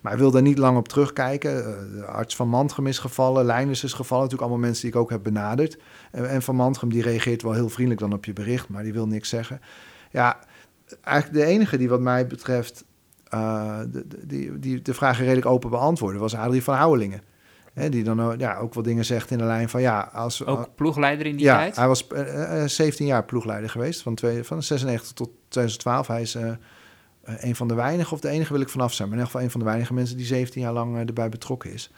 Maar 0.00 0.12
hij 0.12 0.20
wil 0.20 0.30
daar 0.30 0.42
niet 0.42 0.58
lang 0.58 0.76
op 0.76 0.88
terugkijken. 0.88 1.56
Uh, 1.56 1.98
de 1.98 2.04
arts 2.04 2.36
van 2.36 2.48
Mantrum 2.48 2.86
is 2.86 2.98
gevallen, 2.98 3.44
Lijnus 3.44 3.84
is 3.84 3.92
gevallen. 3.92 4.24
Natuurlijk 4.24 4.50
allemaal 4.50 4.68
mensen 4.68 4.82
die 4.82 4.94
ik 4.94 5.00
ook 5.00 5.10
heb 5.10 5.22
benaderd. 5.22 5.78
En, 6.10 6.28
en 6.28 6.42
van 6.42 6.56
Mantrum 6.56 6.90
die 6.90 7.02
reageert 7.02 7.42
wel 7.42 7.52
heel 7.52 7.68
vriendelijk 7.68 8.00
dan 8.00 8.12
op 8.12 8.24
je 8.24 8.32
bericht, 8.32 8.68
maar 8.68 8.82
die 8.82 8.92
wil 8.92 9.06
niks 9.06 9.28
zeggen. 9.28 9.60
Ja, 10.10 10.38
eigenlijk 11.00 11.44
de 11.44 11.52
enige 11.52 11.76
die 11.76 11.88
wat 11.88 12.00
mij 12.00 12.26
betreft 12.26 12.84
uh, 13.34 13.78
de, 13.88 14.26
die, 14.26 14.58
die 14.58 14.82
de 14.82 14.94
vragen 14.94 15.24
redelijk 15.24 15.46
open 15.46 15.70
beantwoordde, 15.70 16.20
was 16.20 16.34
Adrie 16.34 16.62
van 16.62 16.74
Houwelingen. 16.74 17.22
Hè, 17.72 17.88
die 17.88 18.04
dan 18.04 18.34
ja, 18.38 18.56
ook 18.56 18.74
wel 18.74 18.82
dingen 18.82 19.04
zegt 19.04 19.30
in 19.30 19.38
de 19.38 19.44
lijn 19.44 19.68
van 19.68 19.80
ja... 19.80 20.10
Als, 20.12 20.46
ook 20.46 20.68
ploegleider 20.74 21.26
in 21.26 21.36
die 21.36 21.44
ja, 21.44 21.56
tijd? 21.56 21.76
hij 21.76 21.88
was 21.88 22.06
uh, 22.12 22.64
17 22.64 23.06
jaar 23.06 23.24
ploegleider 23.24 23.70
geweest, 23.70 24.02
van, 24.02 24.14
twee, 24.14 24.44
van 24.44 24.62
96 24.62 25.12
tot 25.12 25.30
2012. 25.48 26.06
Hij 26.06 26.22
is 26.22 26.34
uh, 26.34 26.52
een 27.24 27.56
van 27.56 27.68
de 27.68 27.74
weinigen, 27.74 28.12
of 28.12 28.20
de 28.20 28.28
enige 28.28 28.52
wil 28.52 28.62
ik 28.62 28.68
vanaf 28.68 28.92
zijn, 28.92 29.08
maar 29.08 29.18
in 29.18 29.24
ieder 29.24 29.32
geval 29.32 29.42
een 29.42 29.50
van 29.50 29.60
de 29.60 29.66
weinige 29.66 29.94
mensen 29.94 30.16
die 30.16 30.26
17 30.26 30.62
jaar 30.62 30.72
lang 30.72 31.06
erbij 31.06 31.28
betrokken 31.28 31.72
is. 31.72 31.92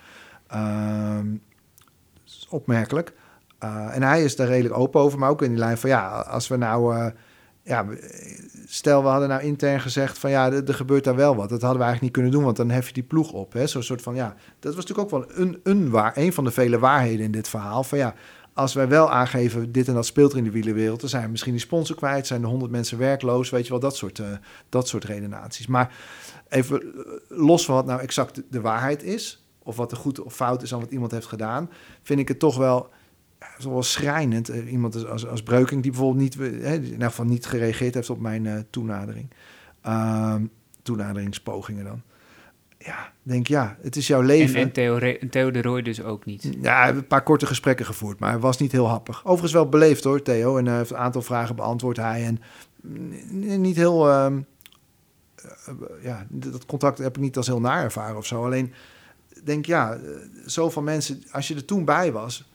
Is 2.27 2.47
opmerkelijk. 2.51 3.13
en 3.91 4.03
hij 4.03 4.25
is 4.25 4.37
daar 4.37 4.47
redelijk 4.47 4.79
open 4.79 5.01
over, 5.01 5.19
maar 5.19 5.31
ook 5.31 5.43
in 5.43 5.49
die 5.49 5.59
lijn 5.59 5.79
van 5.79 5.91
ja, 5.91 6.09
als 6.09 6.49
we 6.49 6.57
nou, 6.57 7.13
ja, 7.65 7.87
stel 8.67 9.03
we 9.03 9.09
hadden 9.09 9.29
nou 9.29 9.43
intern 9.43 9.81
gezegd 9.81 10.19
van 10.19 10.31
ja, 10.31 10.53
er, 10.53 10.75
gebeurt 10.75 11.05
daar 11.05 11.17
wel 11.17 11.37
wat. 11.37 11.49
Dat 11.49 11.63
hadden 11.63 11.79
we 11.79 11.85
eigenlijk 11.85 12.01
niet 12.03 12.13
kunnen 12.13 12.31
doen, 12.31 12.45
want 12.45 12.57
dan 12.57 12.71
hef 12.71 12.87
je 12.87 12.93
die 12.93 13.03
ploeg 13.03 13.33
op. 13.33 13.55
Zo'n 13.65 13.83
soort 13.83 14.03
van 14.03 14.15
ja, 14.15 14.35
dat 14.61 14.75
was 14.75 14.87
natuurlijk 14.87 15.15
ook 15.15 15.21
wel 15.21 15.45
een, 15.45 15.61
een, 15.63 15.91
waar, 15.91 16.13
een 16.17 16.33
van 16.33 16.45
de 16.45 16.51
vele 16.51 16.79
waarheden 16.79 17.25
in 17.25 17.31
dit 17.31 17.49
verhaal. 17.49 17.85
Van 17.85 17.99
ja, 17.99 18.15
als 18.55 18.75
wij 18.75 18.89
wel 18.89 19.11
aangeven, 19.11 19.73
dit 19.73 19.89
en 19.89 19.95
dat 19.95 20.07
speelt 20.07 20.33
er 20.33 20.39
in 20.39 20.45
de 20.45 20.51
wielerwereld, 20.51 21.01
dan 21.01 21.09
zijn 21.09 21.25
we 21.25 21.31
misschien 21.31 21.53
die 21.53 21.61
sponsor 21.61 21.97
kwijt, 21.97 22.27
zijn 22.27 22.43
er 22.43 22.49
honderd 22.49 22.71
mensen 22.71 22.99
werkloos, 22.99 23.51
weet 23.51 23.65
je 23.65 23.71
wel, 23.71 23.81
dat 23.81 23.97
soort, 23.97 24.19
uh, 24.19 24.27
dat 24.69 24.89
soort 24.89 25.05
redenaties. 25.05 25.67
Maar 25.67 25.95
even 26.49 26.83
los 27.29 27.65
van 27.65 27.75
wat 27.75 27.87
nou 27.87 28.01
exact 28.01 28.35
de, 28.35 28.45
de, 28.51 28.61
waarheid 28.61 29.03
is, 29.03 29.45
of 29.63 29.77
wat 29.77 29.91
er 29.91 29.97
goed 29.97 30.21
of 30.21 30.35
fout 30.35 30.63
is 30.63 30.75
aan 30.75 30.81
wat 30.81 30.91
iemand 30.91 31.11
heeft 31.11 31.27
gedaan, 31.27 31.71
vind 32.03 32.21
ik 32.21 32.29
het 32.29 32.39
toch 32.39 32.57
wel, 32.57 32.89
ja, 33.59 33.71
wel 33.71 33.83
schrijnend. 33.83 34.51
Uh, 34.51 34.73
iemand 34.73 35.07
als, 35.07 35.27
als 35.27 35.43
Breuking, 35.43 35.83
die 35.83 35.91
bijvoorbeeld 35.91 36.23
niet, 36.23 36.63
hè, 36.63 36.75
in 36.75 37.03
geval 37.03 37.25
niet 37.25 37.47
gereageerd 37.47 37.95
heeft 37.95 38.11
op 38.11 38.21
mijn 38.21 38.45
uh, 38.45 38.59
toenadering. 38.71 39.29
toenaderingspogingen 40.83 41.85
dan 41.85 42.03
ja, 42.85 43.13
denk 43.23 43.47
ja, 43.47 43.77
het 43.83 43.97
is 43.97 44.07
jouw 44.07 44.21
leven. 44.21 44.57
En, 44.57 44.63
en 44.63 44.73
Theo, 44.73 44.99
Theo 45.31 45.51
de 45.51 45.63
Roy 45.63 45.83
dus 45.83 46.03
ook 46.03 46.25
niet? 46.25 46.51
Ja, 46.61 46.89
een 46.89 47.07
paar 47.07 47.23
korte 47.23 47.47
gesprekken 47.47 47.87
gevoerd, 47.87 48.19
maar 48.19 48.31
hij 48.31 48.39
was 48.39 48.59
niet 48.59 48.73
heel 48.73 48.89
happig. 48.89 49.25
Overigens 49.25 49.53
wel 49.53 49.69
beleefd 49.69 50.05
hoor, 50.05 50.23
Theo. 50.23 50.57
En 50.57 50.67
heeft 50.67 50.91
een 50.91 50.97
aantal 50.97 51.23
vragen 51.23 51.57
beantwoord 51.57 51.97
hij. 51.97 52.25
En 52.25 52.41
niet 53.61 53.77
heel... 53.77 54.09
Uh, 54.09 54.33
ja, 56.03 56.27
dat 56.29 56.67
contact 56.67 56.99
heb 56.99 57.17
ik 57.17 57.23
niet 57.23 57.37
als 57.37 57.47
heel 57.47 57.61
naar 57.61 57.83
ervaren 57.83 58.17
of 58.17 58.27
zo. 58.27 58.45
Alleen, 58.45 58.73
denk 59.43 59.67
ja, 59.67 59.99
zoveel 60.45 60.83
mensen... 60.83 61.23
Als 61.31 61.49
je 61.49 61.55
er 61.55 61.65
toen 61.65 61.85
bij 61.85 62.13
was, 62.13 62.51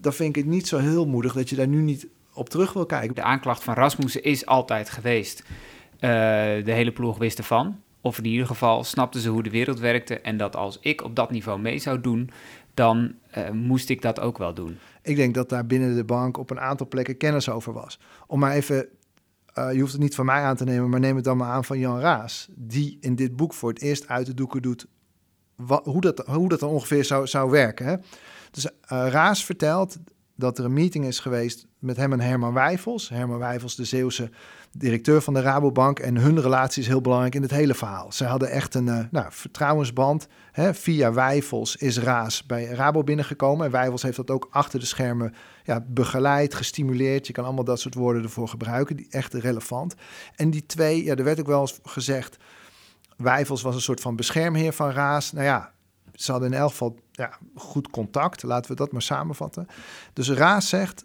dan 0.00 0.12
vind 0.12 0.36
ik 0.36 0.42
het 0.42 0.52
niet 0.52 0.68
zo 0.68 0.78
heel 0.78 1.06
moedig... 1.06 1.32
dat 1.32 1.48
je 1.50 1.56
daar 1.56 1.68
nu 1.68 1.80
niet 1.80 2.08
op 2.34 2.48
terug 2.48 2.72
wil 2.72 2.86
kijken. 2.86 3.14
De 3.14 3.22
aanklacht 3.22 3.64
van 3.64 3.74
Rasmussen 3.74 4.22
is 4.22 4.46
altijd 4.46 4.90
geweest. 4.90 5.42
Uh, 5.94 6.00
de 6.00 6.72
hele 6.72 6.92
ploeg 6.92 7.18
wist 7.18 7.38
ervan. 7.38 7.80
Of 8.00 8.18
in 8.18 8.24
ieder 8.24 8.46
geval 8.46 8.84
snapten 8.84 9.20
ze 9.20 9.28
hoe 9.28 9.42
de 9.42 9.50
wereld 9.50 9.78
werkte 9.78 10.20
en 10.20 10.36
dat 10.36 10.56
als 10.56 10.78
ik 10.80 11.02
op 11.02 11.16
dat 11.16 11.30
niveau 11.30 11.60
mee 11.60 11.78
zou 11.78 12.00
doen, 12.00 12.30
dan 12.74 13.14
uh, 13.38 13.50
moest 13.50 13.88
ik 13.88 14.02
dat 14.02 14.20
ook 14.20 14.38
wel 14.38 14.54
doen. 14.54 14.78
Ik 15.02 15.16
denk 15.16 15.34
dat 15.34 15.48
daar 15.48 15.66
binnen 15.66 15.96
de 15.96 16.04
bank 16.04 16.36
op 16.36 16.50
een 16.50 16.60
aantal 16.60 16.88
plekken 16.88 17.16
kennis 17.16 17.48
over 17.48 17.72
was. 17.72 17.98
Om 18.26 18.38
maar 18.38 18.52
even, 18.52 18.88
uh, 19.58 19.72
je 19.72 19.80
hoeft 19.80 19.92
het 19.92 20.00
niet 20.00 20.14
van 20.14 20.26
mij 20.26 20.42
aan 20.42 20.56
te 20.56 20.64
nemen, 20.64 20.88
maar 20.88 21.00
neem 21.00 21.16
het 21.16 21.24
dan 21.24 21.36
maar 21.36 21.50
aan 21.50 21.64
van 21.64 21.78
Jan 21.78 22.00
Raas, 22.00 22.48
die 22.54 22.98
in 23.00 23.14
dit 23.14 23.36
boek 23.36 23.54
voor 23.54 23.68
het 23.68 23.82
eerst 23.82 24.08
uit 24.08 24.26
de 24.26 24.34
doeken 24.34 24.62
doet 24.62 24.86
hoe, 25.82 26.00
dat, 26.00 26.18
hoe 26.26 26.48
dat 26.48 26.60
dan 26.60 26.68
ongeveer 26.68 27.04
zou, 27.04 27.26
zou 27.26 27.50
werken. 27.50 27.86
Hè? 27.86 27.96
Dus 28.50 28.64
uh, 28.64 28.70
Raas 28.88 29.44
vertelt 29.44 29.96
dat 30.40 30.58
er 30.58 30.64
een 30.64 30.72
meeting 30.72 31.04
is 31.04 31.18
geweest 31.18 31.66
met 31.78 31.96
hem 31.96 32.12
en 32.12 32.20
Herman 32.20 32.52
Wijfels. 32.52 33.08
Herman 33.08 33.38
Wijfels, 33.38 33.76
de 33.76 33.84
Zeeuwse 33.84 34.30
directeur 34.72 35.20
van 35.20 35.34
de 35.34 35.40
Rabobank. 35.40 35.98
En 35.98 36.16
hun 36.16 36.40
relatie 36.40 36.82
is 36.82 36.88
heel 36.88 37.00
belangrijk 37.00 37.34
in 37.34 37.42
het 37.42 37.50
hele 37.50 37.74
verhaal. 37.74 38.12
Ze 38.12 38.24
hadden 38.24 38.50
echt 38.50 38.74
een 38.74 38.86
uh, 38.86 38.98
nou, 39.10 39.26
vertrouwensband. 39.30 40.26
Hè. 40.52 40.74
Via 40.74 41.12
Wijfels 41.12 41.76
is 41.76 41.98
Raas 41.98 42.46
bij 42.46 42.64
Rabo 42.64 43.04
binnengekomen. 43.04 43.66
En 43.66 43.72
Wijfels 43.72 44.02
heeft 44.02 44.16
dat 44.16 44.30
ook 44.30 44.48
achter 44.50 44.80
de 44.80 44.86
schermen 44.86 45.34
ja, 45.64 45.84
begeleid, 45.86 46.54
gestimuleerd. 46.54 47.26
Je 47.26 47.32
kan 47.32 47.44
allemaal 47.44 47.64
dat 47.64 47.80
soort 47.80 47.94
woorden 47.94 48.22
ervoor 48.22 48.48
gebruiken. 48.48 48.96
Die 48.96 49.06
echt 49.10 49.34
relevant. 49.34 49.94
En 50.36 50.50
die 50.50 50.66
twee, 50.66 51.04
ja, 51.04 51.14
er 51.14 51.24
werd 51.24 51.40
ook 51.40 51.46
wel 51.46 51.60
eens 51.60 51.78
gezegd... 51.82 52.36
Wijfels 53.20 53.62
was 53.62 53.74
een 53.74 53.80
soort 53.80 54.00
van 54.00 54.16
beschermheer 54.16 54.72
van 54.72 54.90
Raas. 54.90 55.32
Nou 55.32 55.44
ja, 55.44 55.72
ze 56.14 56.30
hadden 56.30 56.52
in 56.52 56.58
elk 56.58 56.70
geval 56.70 56.98
ja, 57.12 57.38
goed 57.54 57.90
contact. 57.90 58.42
Laten 58.42 58.70
we 58.70 58.76
dat 58.76 58.92
maar 58.92 59.02
samenvatten. 59.02 59.66
Dus 60.12 60.30
Raas 60.30 60.68
zegt, 60.68 61.04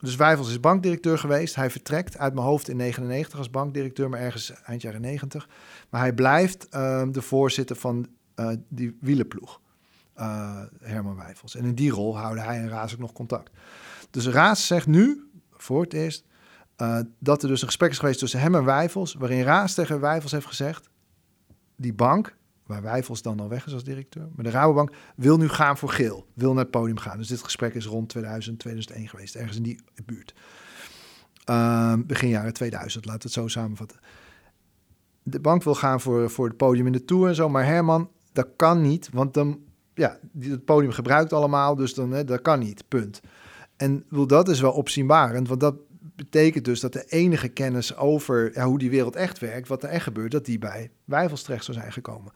dus 0.00 0.16
Wijfels 0.16 0.48
is 0.48 0.60
bankdirecteur 0.60 1.18
geweest. 1.18 1.54
Hij 1.54 1.70
vertrekt 1.70 2.18
uit 2.18 2.34
mijn 2.34 2.46
hoofd 2.46 2.68
in 2.68 2.76
99 2.76 3.38
als 3.38 3.50
bankdirecteur, 3.50 4.08
maar 4.08 4.20
ergens 4.20 4.52
eind 4.62 4.82
jaren 4.82 5.00
90. 5.00 5.48
Maar 5.90 6.00
hij 6.00 6.12
blijft 6.12 6.66
uh, 6.70 7.02
de 7.10 7.22
voorzitter 7.22 7.76
van 7.76 8.06
uh, 8.36 8.50
die 8.68 8.96
wielenploeg, 9.00 9.60
uh, 10.16 10.60
Herman 10.80 11.16
Wijfels. 11.16 11.56
En 11.56 11.64
in 11.64 11.74
die 11.74 11.90
rol 11.90 12.18
houden 12.18 12.44
hij 12.44 12.58
en 12.58 12.68
Raas 12.68 12.92
ook 12.92 12.98
nog 12.98 13.12
contact. 13.12 13.50
Dus 14.10 14.26
Raas 14.26 14.66
zegt 14.66 14.86
nu, 14.86 15.30
voor 15.50 15.82
het 15.82 15.92
eerst, 15.92 16.24
uh, 16.76 16.98
dat 17.18 17.42
er 17.42 17.48
dus 17.48 17.60
een 17.60 17.66
gesprek 17.66 17.90
is 17.90 17.98
geweest 17.98 18.18
tussen 18.18 18.40
hem 18.40 18.54
en 18.54 18.64
Wijfels, 18.64 19.14
waarin 19.14 19.42
Raas 19.42 19.74
tegen 19.74 20.00
Wijfels 20.00 20.32
heeft 20.32 20.46
gezegd, 20.46 20.88
die 21.76 21.92
bank, 21.92 22.36
waar 22.66 22.82
Wijfels 22.82 23.22
dan 23.22 23.40
al 23.40 23.48
weg 23.48 23.66
is 23.66 23.72
als 23.72 23.84
directeur. 23.84 24.28
Maar 24.34 24.44
de 24.44 24.50
Rabobank 24.50 24.92
wil 25.16 25.36
nu 25.36 25.48
gaan 25.48 25.78
voor 25.78 25.88
geel, 25.88 26.26
wil 26.34 26.52
naar 26.52 26.62
het 26.62 26.70
podium 26.70 26.98
gaan. 26.98 27.18
Dus 27.18 27.28
dit 27.28 27.42
gesprek 27.42 27.74
is 27.74 27.86
rond 27.86 28.08
2000, 28.08 28.58
2001 28.58 29.08
geweest, 29.08 29.34
ergens 29.34 29.56
in 29.56 29.62
die 29.62 29.80
buurt. 30.04 30.34
Uh, 31.50 31.94
begin 32.06 32.28
jaren 32.28 32.52
2000, 32.52 33.04
laten 33.04 33.20
we 33.20 33.26
het 33.26 33.34
zo 33.34 33.48
samenvatten. 33.48 33.98
De 35.22 35.40
bank 35.40 35.62
wil 35.62 35.74
gaan 35.74 36.00
voor, 36.00 36.30
voor 36.30 36.46
het 36.46 36.56
podium 36.56 36.86
in 36.86 36.92
de 36.92 37.04
Tour 37.04 37.28
en 37.28 37.34
zo, 37.34 37.48
maar 37.48 37.64
Herman, 37.64 38.10
dat 38.32 38.48
kan 38.56 38.80
niet, 38.80 39.08
want 39.12 39.34
dan 39.34 39.58
ja, 39.94 40.18
het 40.38 40.64
podium 40.64 40.92
gebruikt 40.92 41.32
allemaal, 41.32 41.74
dus 41.74 41.94
dan, 41.94 42.10
hè, 42.10 42.24
dat 42.24 42.42
kan 42.42 42.58
niet, 42.58 42.88
punt. 42.88 43.20
En 43.76 44.04
wil 44.08 44.26
dat 44.26 44.48
is 44.48 44.60
wel 44.60 44.72
opzienbarend, 44.72 45.48
want 45.48 45.60
dat 45.60 45.74
betekent 46.16 46.64
dus 46.64 46.80
dat 46.80 46.92
de 46.92 47.04
enige 47.08 47.48
kennis 47.48 47.96
over 47.96 48.62
hoe 48.62 48.78
die 48.78 48.90
wereld 48.90 49.16
echt 49.16 49.38
werkt, 49.38 49.68
wat 49.68 49.82
er 49.82 49.88
echt 49.88 50.02
gebeurt, 50.02 50.30
dat 50.30 50.44
die 50.44 50.58
bij 50.58 50.90
Wijfels 51.04 51.44
zou 51.44 51.60
zijn 51.60 51.92
gekomen. 51.92 52.32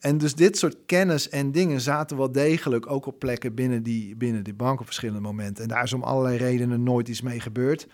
En 0.00 0.18
dus 0.18 0.34
dit 0.34 0.58
soort 0.58 0.76
kennis 0.86 1.28
en 1.28 1.52
dingen 1.52 1.80
zaten 1.80 2.16
wel 2.16 2.32
degelijk 2.32 2.90
ook 2.90 3.06
op 3.06 3.18
plekken 3.18 3.54
binnen 3.54 3.82
die, 3.82 4.16
binnen 4.16 4.44
die 4.44 4.54
bank 4.54 4.80
op 4.80 4.86
verschillende 4.86 5.20
momenten. 5.20 5.62
En 5.62 5.68
daar 5.68 5.82
is 5.82 5.92
om 5.92 6.02
allerlei 6.02 6.36
redenen 6.36 6.82
nooit 6.82 7.08
iets 7.08 7.22
mee 7.22 7.40
gebeurd. 7.40 7.86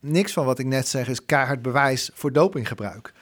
Niks 0.00 0.32
van 0.32 0.44
wat 0.44 0.58
ik 0.58 0.66
net 0.66 0.88
zeg 0.88 1.08
is 1.08 1.26
keihard 1.26 1.62
bewijs 1.62 2.10
voor 2.14 2.32
dopinggebruik. 2.32 3.12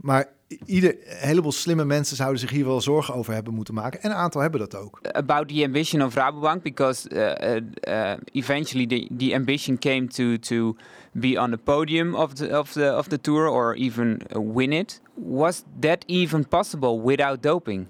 Maar 0.00 0.28
ieder, 0.66 0.90
een 0.90 1.28
heleboel 1.28 1.52
slimme 1.52 1.84
mensen 1.84 2.16
zouden 2.16 2.40
zich 2.40 2.50
hier 2.50 2.64
wel 2.64 2.80
zorgen 2.80 3.14
over 3.14 3.32
hebben 3.34 3.54
moeten 3.54 3.74
maken. 3.74 4.00
En 4.00 4.10
een 4.10 4.16
aantal 4.16 4.40
hebben 4.40 4.60
dat 4.60 4.76
ook. 4.76 4.98
About 5.02 5.48
the 5.48 5.64
ambition 5.64 6.02
of 6.02 6.14
Rabobank, 6.14 6.62
because 6.62 7.08
uh, 7.08 7.56
uh, 7.88 8.12
eventually 8.32 8.86
the, 8.86 9.08
the 9.16 9.34
ambition 9.34 9.78
came 9.78 10.06
to, 10.06 10.36
to 10.36 10.76
be 11.12 11.40
on 11.40 11.50
the 11.50 11.58
podium 11.58 12.14
of 12.14 12.32
the, 12.32 12.58
of, 12.58 12.72
the, 12.72 12.96
of 12.96 13.06
the 13.08 13.20
tour 13.20 13.48
or 13.48 13.74
even 13.74 14.20
win 14.32 14.72
it. 14.72 15.00
Was 15.14 15.64
that 15.80 16.04
even 16.06 16.48
possible 16.48 17.00
without 17.00 17.42
doping? 17.42 17.86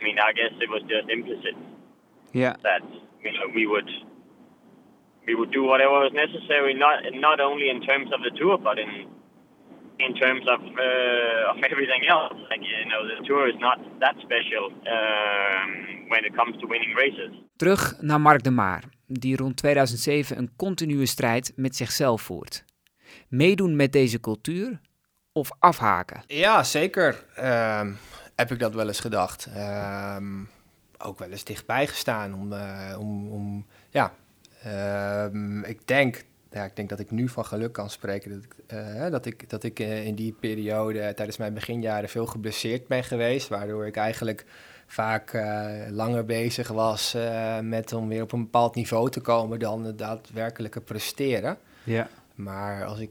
I 0.00 0.02
mean, 0.02 0.18
I 0.18 0.32
guess 0.32 0.52
it 0.60 0.70
was 0.70 0.82
just 0.82 1.08
implicit. 1.10 1.54
Yeah. 2.32 2.54
That 2.62 2.82
you 3.22 3.32
know 3.32 3.46
we 3.54 3.66
would 3.66 3.90
we 5.26 5.34
would 5.34 5.50
do 5.50 5.64
whatever 5.64 5.92
was 6.06 6.12
necessary, 6.12 6.74
not 6.74 7.02
not 7.14 7.40
only 7.40 7.68
in 7.68 7.80
terms 7.82 8.10
of 8.12 8.20
the 8.22 8.30
tour, 8.38 8.56
but 8.56 8.78
in 8.78 9.08
in 10.08 10.14
terms 10.14 10.44
of 10.54 10.60
uh, 10.60 11.50
of 11.52 11.56
everything 11.70 12.02
else. 12.08 12.34
Like 12.48 12.62
you 12.62 12.84
know, 12.90 13.00
the 13.08 13.24
tour 13.26 13.48
is 13.48 13.58
not 13.58 13.78
that 13.98 14.14
special 14.18 14.64
um, 14.94 16.08
when 16.08 16.24
it 16.24 16.34
comes 16.34 16.56
to 16.60 16.66
winning 16.66 16.94
races. 16.94 17.30
Terug 17.56 17.94
naar 18.00 18.20
Mark 18.20 18.42
de 18.42 18.50
Maar, 18.50 18.84
die 19.06 19.36
rond 19.36 19.56
2007 19.56 20.38
een 20.38 20.50
continue 20.56 21.06
strijd 21.06 21.52
met 21.56 21.76
zichzelf 21.76 22.22
voert. 22.22 22.64
Meedoen 23.28 23.76
met 23.76 23.92
deze 23.92 24.20
cultuur 24.20 24.80
of 25.32 25.50
afhaken? 25.58 26.22
Ja, 26.26 26.62
zeker. 26.62 27.24
Um, 27.38 27.98
heb 28.36 28.50
ik 28.50 28.58
dat 28.58 28.74
wel 28.74 28.86
eens 28.86 29.00
gedacht. 29.00 29.48
Um, 30.16 30.48
ook 30.98 31.18
wel 31.18 31.30
eens 31.30 31.44
dichtbij 31.44 31.86
gestaan 31.86 32.34
om, 32.34 32.52
uh, 32.52 32.96
om, 32.98 33.32
om 33.32 33.66
ja, 33.90 34.12
um, 35.26 35.64
ik 35.64 35.86
denk 35.86 36.24
ja, 36.50 36.64
ik 36.64 36.76
denk 36.76 36.88
dat 36.88 36.98
ik 36.98 37.10
nu 37.10 37.28
van 37.28 37.44
geluk 37.44 37.72
kan 37.72 37.90
spreken. 37.90 38.30
Dat 38.30 38.44
ik, 38.44 38.54
uh, 38.72 39.10
dat 39.10 39.26
ik, 39.26 39.50
dat 39.50 39.62
ik 39.62 39.80
uh, 39.80 40.06
in 40.06 40.14
die 40.14 40.32
periode 40.40 41.12
tijdens 41.14 41.36
mijn 41.36 41.54
beginjaren 41.54 42.08
veel 42.08 42.26
geblesseerd 42.26 42.86
ben 42.86 43.04
geweest. 43.04 43.48
Waardoor 43.48 43.86
ik 43.86 43.96
eigenlijk 43.96 44.44
vaak 44.86 45.32
uh, 45.32 45.70
langer 45.90 46.24
bezig 46.24 46.68
was 46.68 47.16
met 47.62 47.92
om 47.92 48.08
weer 48.08 48.22
op 48.22 48.32
een 48.32 48.42
bepaald 48.42 48.74
niveau 48.74 49.10
te 49.10 49.20
komen 49.20 49.58
dan 49.58 49.84
het 49.84 49.98
daadwerkelijke 49.98 50.80
presteren. 50.80 51.58
Ja. 51.84 52.08
Maar 52.34 52.84
als 52.84 52.98
ik 52.98 53.10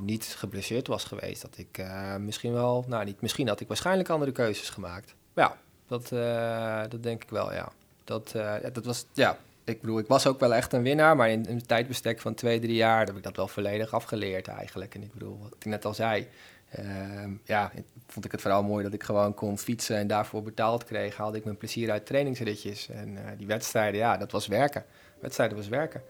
niet 0.00 0.24
geblesseerd 0.24 0.86
was 0.86 1.04
geweest, 1.04 1.42
dat 1.42 1.58
ik 1.58 1.84
misschien 2.18 2.52
wel, 2.52 2.84
nou 2.88 3.04
niet 3.04 3.20
misschien, 3.20 3.48
had 3.48 3.60
ik 3.60 3.68
waarschijnlijk 3.68 4.08
andere 4.08 4.32
keuzes 4.32 4.70
gemaakt. 4.70 5.14
Ja, 5.34 5.56
dat, 5.86 6.08
dat 6.90 7.02
denk 7.02 7.22
ik 7.22 7.30
wel, 7.30 7.52
ja. 7.52 7.72
Dat, 8.04 8.34
dat 8.72 8.84
was, 8.84 9.06
ja, 9.12 9.38
ik 9.64 9.80
bedoel, 9.80 9.98
ik 9.98 10.06
was 10.06 10.26
ook 10.26 10.40
wel 10.40 10.54
echt 10.54 10.72
een 10.72 10.82
winnaar, 10.82 11.16
maar 11.16 11.30
in 11.30 11.46
een 11.48 11.66
tijdbestek 11.66 12.20
van 12.20 12.34
twee, 12.34 12.60
drie 12.60 12.74
jaar 12.74 13.06
heb 13.06 13.16
ik 13.16 13.22
dat 13.22 13.36
wel 13.36 13.48
volledig 13.48 13.92
afgeleerd 13.92 14.48
eigenlijk. 14.48 14.94
En 14.94 15.02
ik 15.02 15.12
bedoel, 15.12 15.38
wat 15.42 15.54
ik 15.54 15.64
net 15.64 15.84
al 15.84 15.94
zei, 15.94 16.26
uh, 16.78 16.84
ja, 17.44 17.72
vond 18.06 18.24
ik 18.24 18.32
het 18.32 18.40
vooral 18.40 18.62
mooi 18.62 18.84
dat 18.84 18.92
ik 18.92 19.02
gewoon 19.02 19.34
kon 19.34 19.58
fietsen 19.58 19.96
en 19.96 20.06
daarvoor 20.06 20.42
betaald 20.42 20.84
kreeg. 20.84 21.16
Haalde 21.16 21.38
ik 21.38 21.44
mijn 21.44 21.56
plezier 21.56 21.90
uit 21.90 22.06
trainingsritjes. 22.06 22.88
En 22.88 23.08
uh, 23.08 23.20
die 23.36 23.46
wedstrijden, 23.46 24.00
ja, 24.00 24.16
dat 24.16 24.32
was 24.32 24.46
werken. 24.46 24.84
Wedstrijden 25.20 25.56
was 25.56 25.68
werken. 25.68 26.02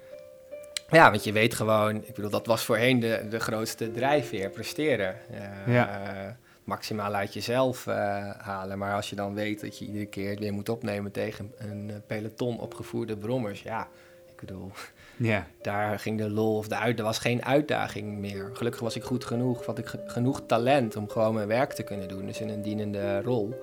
Ja, 0.91 1.11
want 1.11 1.25
je 1.25 1.33
weet 1.33 1.55
gewoon, 1.55 1.97
ik 1.97 2.15
bedoel, 2.15 2.31
dat 2.31 2.47
was 2.47 2.65
voorheen 2.65 3.01
de, 3.01 3.27
de 3.31 3.41
grootste 3.41 3.91
drijfveer, 3.91 4.51
presteren. 4.51 5.17
Uh, 5.31 5.75
ja 5.75 6.37
maximaal 6.65 7.15
uit 7.15 7.35
jezelf 7.35 7.87
uh, 7.87 7.95
halen. 8.37 8.79
Maar 8.79 8.95
als 8.95 9.11
je 9.11 9.17
dan 9.17 9.35
weet 9.35 9.61
dat 9.61 9.79
je 9.79 9.87
iedere 9.87 10.07
keer 10.07 10.31
het 10.31 10.39
weer 10.39 10.53
moet 10.53 10.69
opnemen 10.69 11.13
tegen 11.13 11.53
een 11.59 11.93
peloton 12.07 12.61
opgevoerde 12.61 13.17
brommers, 13.17 13.63
ja, 13.63 13.89
ik 14.27 14.37
bedoel, 14.41 14.71
ja. 15.17 15.47
daar 15.63 15.99
ging 15.99 16.19
de 16.19 16.31
lol 16.31 16.57
of 16.57 16.69
de 16.69 16.77
uit, 16.77 16.99
er 16.99 17.05
was 17.05 17.19
geen 17.19 17.45
uitdaging 17.45 18.19
meer. 18.19 18.51
Gelukkig 18.53 18.81
was 18.81 18.97
ik 18.97 19.03
goed 19.03 19.25
genoeg, 19.25 19.67
had 19.67 19.79
ik 19.79 19.95
genoeg 20.07 20.43
talent 20.47 20.97
om 20.97 21.09
gewoon 21.09 21.35
mijn 21.35 21.49
werk 21.49 21.73
te 21.73 21.83
kunnen 21.83 22.09
doen, 22.09 22.27
dus 22.27 22.41
in 22.41 22.49
een 22.49 22.63
dienende 22.63 23.23
rol. 23.23 23.55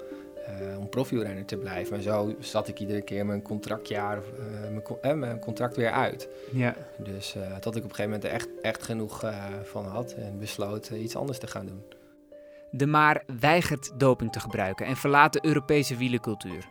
Uh, 0.62 0.80
om 0.80 0.90
profielrenner 0.90 1.46
te 1.46 1.58
blijven. 1.58 1.96
En 1.96 2.02
zo 2.02 2.36
zat 2.40 2.68
ik 2.68 2.80
iedere 2.80 3.02
keer 3.02 3.26
mijn 3.26 3.42
contractjaar, 3.42 4.18
uh, 4.18 4.24
mijn, 4.62 4.84
eh, 5.02 5.14
mijn, 5.14 5.40
contract 5.40 5.76
weer 5.76 5.92
uit. 5.92 6.30
Ja. 6.52 6.76
Dus 6.98 7.36
dat 7.60 7.76
ik 7.76 7.84
op 7.84 7.90
een 7.90 7.96
gegeven 7.96 8.04
moment 8.04 8.24
er 8.24 8.30
echt, 8.30 8.48
echt 8.62 8.84
genoeg 8.84 9.26
van 9.64 9.86
had 9.86 10.14
en 10.14 10.40
besloot 10.40 10.90
iets 10.90 11.16
anders 11.16 11.38
te 11.38 11.48
gaan 11.48 11.66
doen. 11.66 11.84
De 12.72 12.88
Maar 12.88 13.24
weigert 13.40 14.00
doping 14.00 14.32
te 14.32 14.40
gebruiken 14.40 14.86
en 14.86 14.96
verlaat 14.96 15.34
de 15.34 15.46
Europese 15.46 15.98
wielencultuur. 15.98 16.68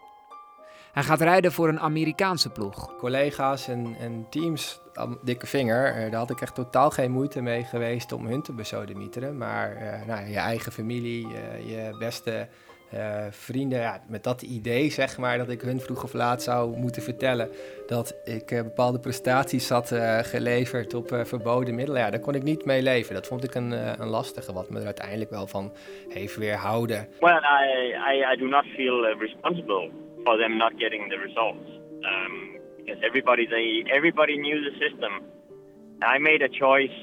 Hij 0.93 1.05
gaat 1.05 1.21
rijden 1.21 1.53
voor 1.53 1.69
een 1.69 1.81
Amerikaanse 1.81 2.51
ploeg. 2.51 2.97
Collega's 2.97 3.69
en, 3.69 3.97
en 3.99 4.27
teams, 4.31 4.81
dikke 5.23 5.47
vinger, 5.47 5.97
uh, 5.97 6.11
daar 6.11 6.21
had 6.21 6.31
ik 6.31 6.41
echt 6.41 6.55
totaal 6.55 6.91
geen 6.91 7.11
moeite 7.11 7.41
mee 7.41 7.65
geweest 7.65 8.13
om 8.13 8.27
hun 8.27 8.43
te 8.43 8.53
besodemieteren. 8.53 9.39
Maar 9.39 9.83
uh, 9.83 10.07
nou, 10.07 10.27
je 10.27 10.39
eigen 10.39 10.73
familie, 10.73 11.27
uh, 11.27 11.69
je 11.69 11.97
beste 11.99 12.49
uh, 12.95 13.27
vrienden, 13.31 13.79
ja, 13.79 14.01
met 14.09 14.25
dat 14.25 14.43
idee 14.43 14.91
zeg 14.91 15.19
maar, 15.19 15.39
dat 15.39 15.51
ik 15.51 15.61
hun 15.61 15.81
vroeg 15.81 16.05
of 16.05 16.13
laat 16.13 16.43
zou 16.43 16.77
moeten 16.77 17.03
vertellen 17.03 17.49
dat 17.87 18.21
ik 18.25 18.51
uh, 18.51 18.63
bepaalde 18.63 19.01
prestaties 19.01 19.69
had 19.69 19.91
uh, 19.91 20.19
geleverd 20.19 20.95
op 20.95 21.09
verboden 21.23 21.75
middelen. 21.75 22.01
Ja, 22.01 22.11
daar 22.11 22.21
kon 22.21 22.35
ik 22.35 22.43
niet 22.43 22.65
mee 22.65 22.83
leven. 22.83 23.15
Dat 23.15 23.27
vond 23.27 23.45
ik 23.45 23.55
een, 23.55 23.71
een 24.01 24.09
lastige, 24.09 24.53
wat 24.53 24.71
me 24.71 24.79
er 24.79 24.85
uiteindelijk 24.85 25.31
wel 25.31 25.47
van 25.47 25.73
heeft 26.09 26.37
weerhouden. 26.37 27.09
Well, 27.21 27.39
I, 27.39 27.95
I, 28.13 28.33
I 28.33 28.37
do 28.37 28.47
not 28.47 28.65
feel 28.77 29.17
responsible 29.19 29.91
for 30.25 30.37
them 30.39 30.57
not 30.57 30.73
getting 30.77 31.11
the 31.11 31.17
results. 31.17 31.69
Um, 32.01 32.61
because 32.77 33.03
everybody, 33.07 33.47
they, 33.47 33.85
everybody 33.97 34.37
knew 34.37 34.63
the 34.71 34.77
system. 34.79 35.13
I 36.03 36.19
made 36.19 36.43
a 36.45 36.49
choice 36.49 36.97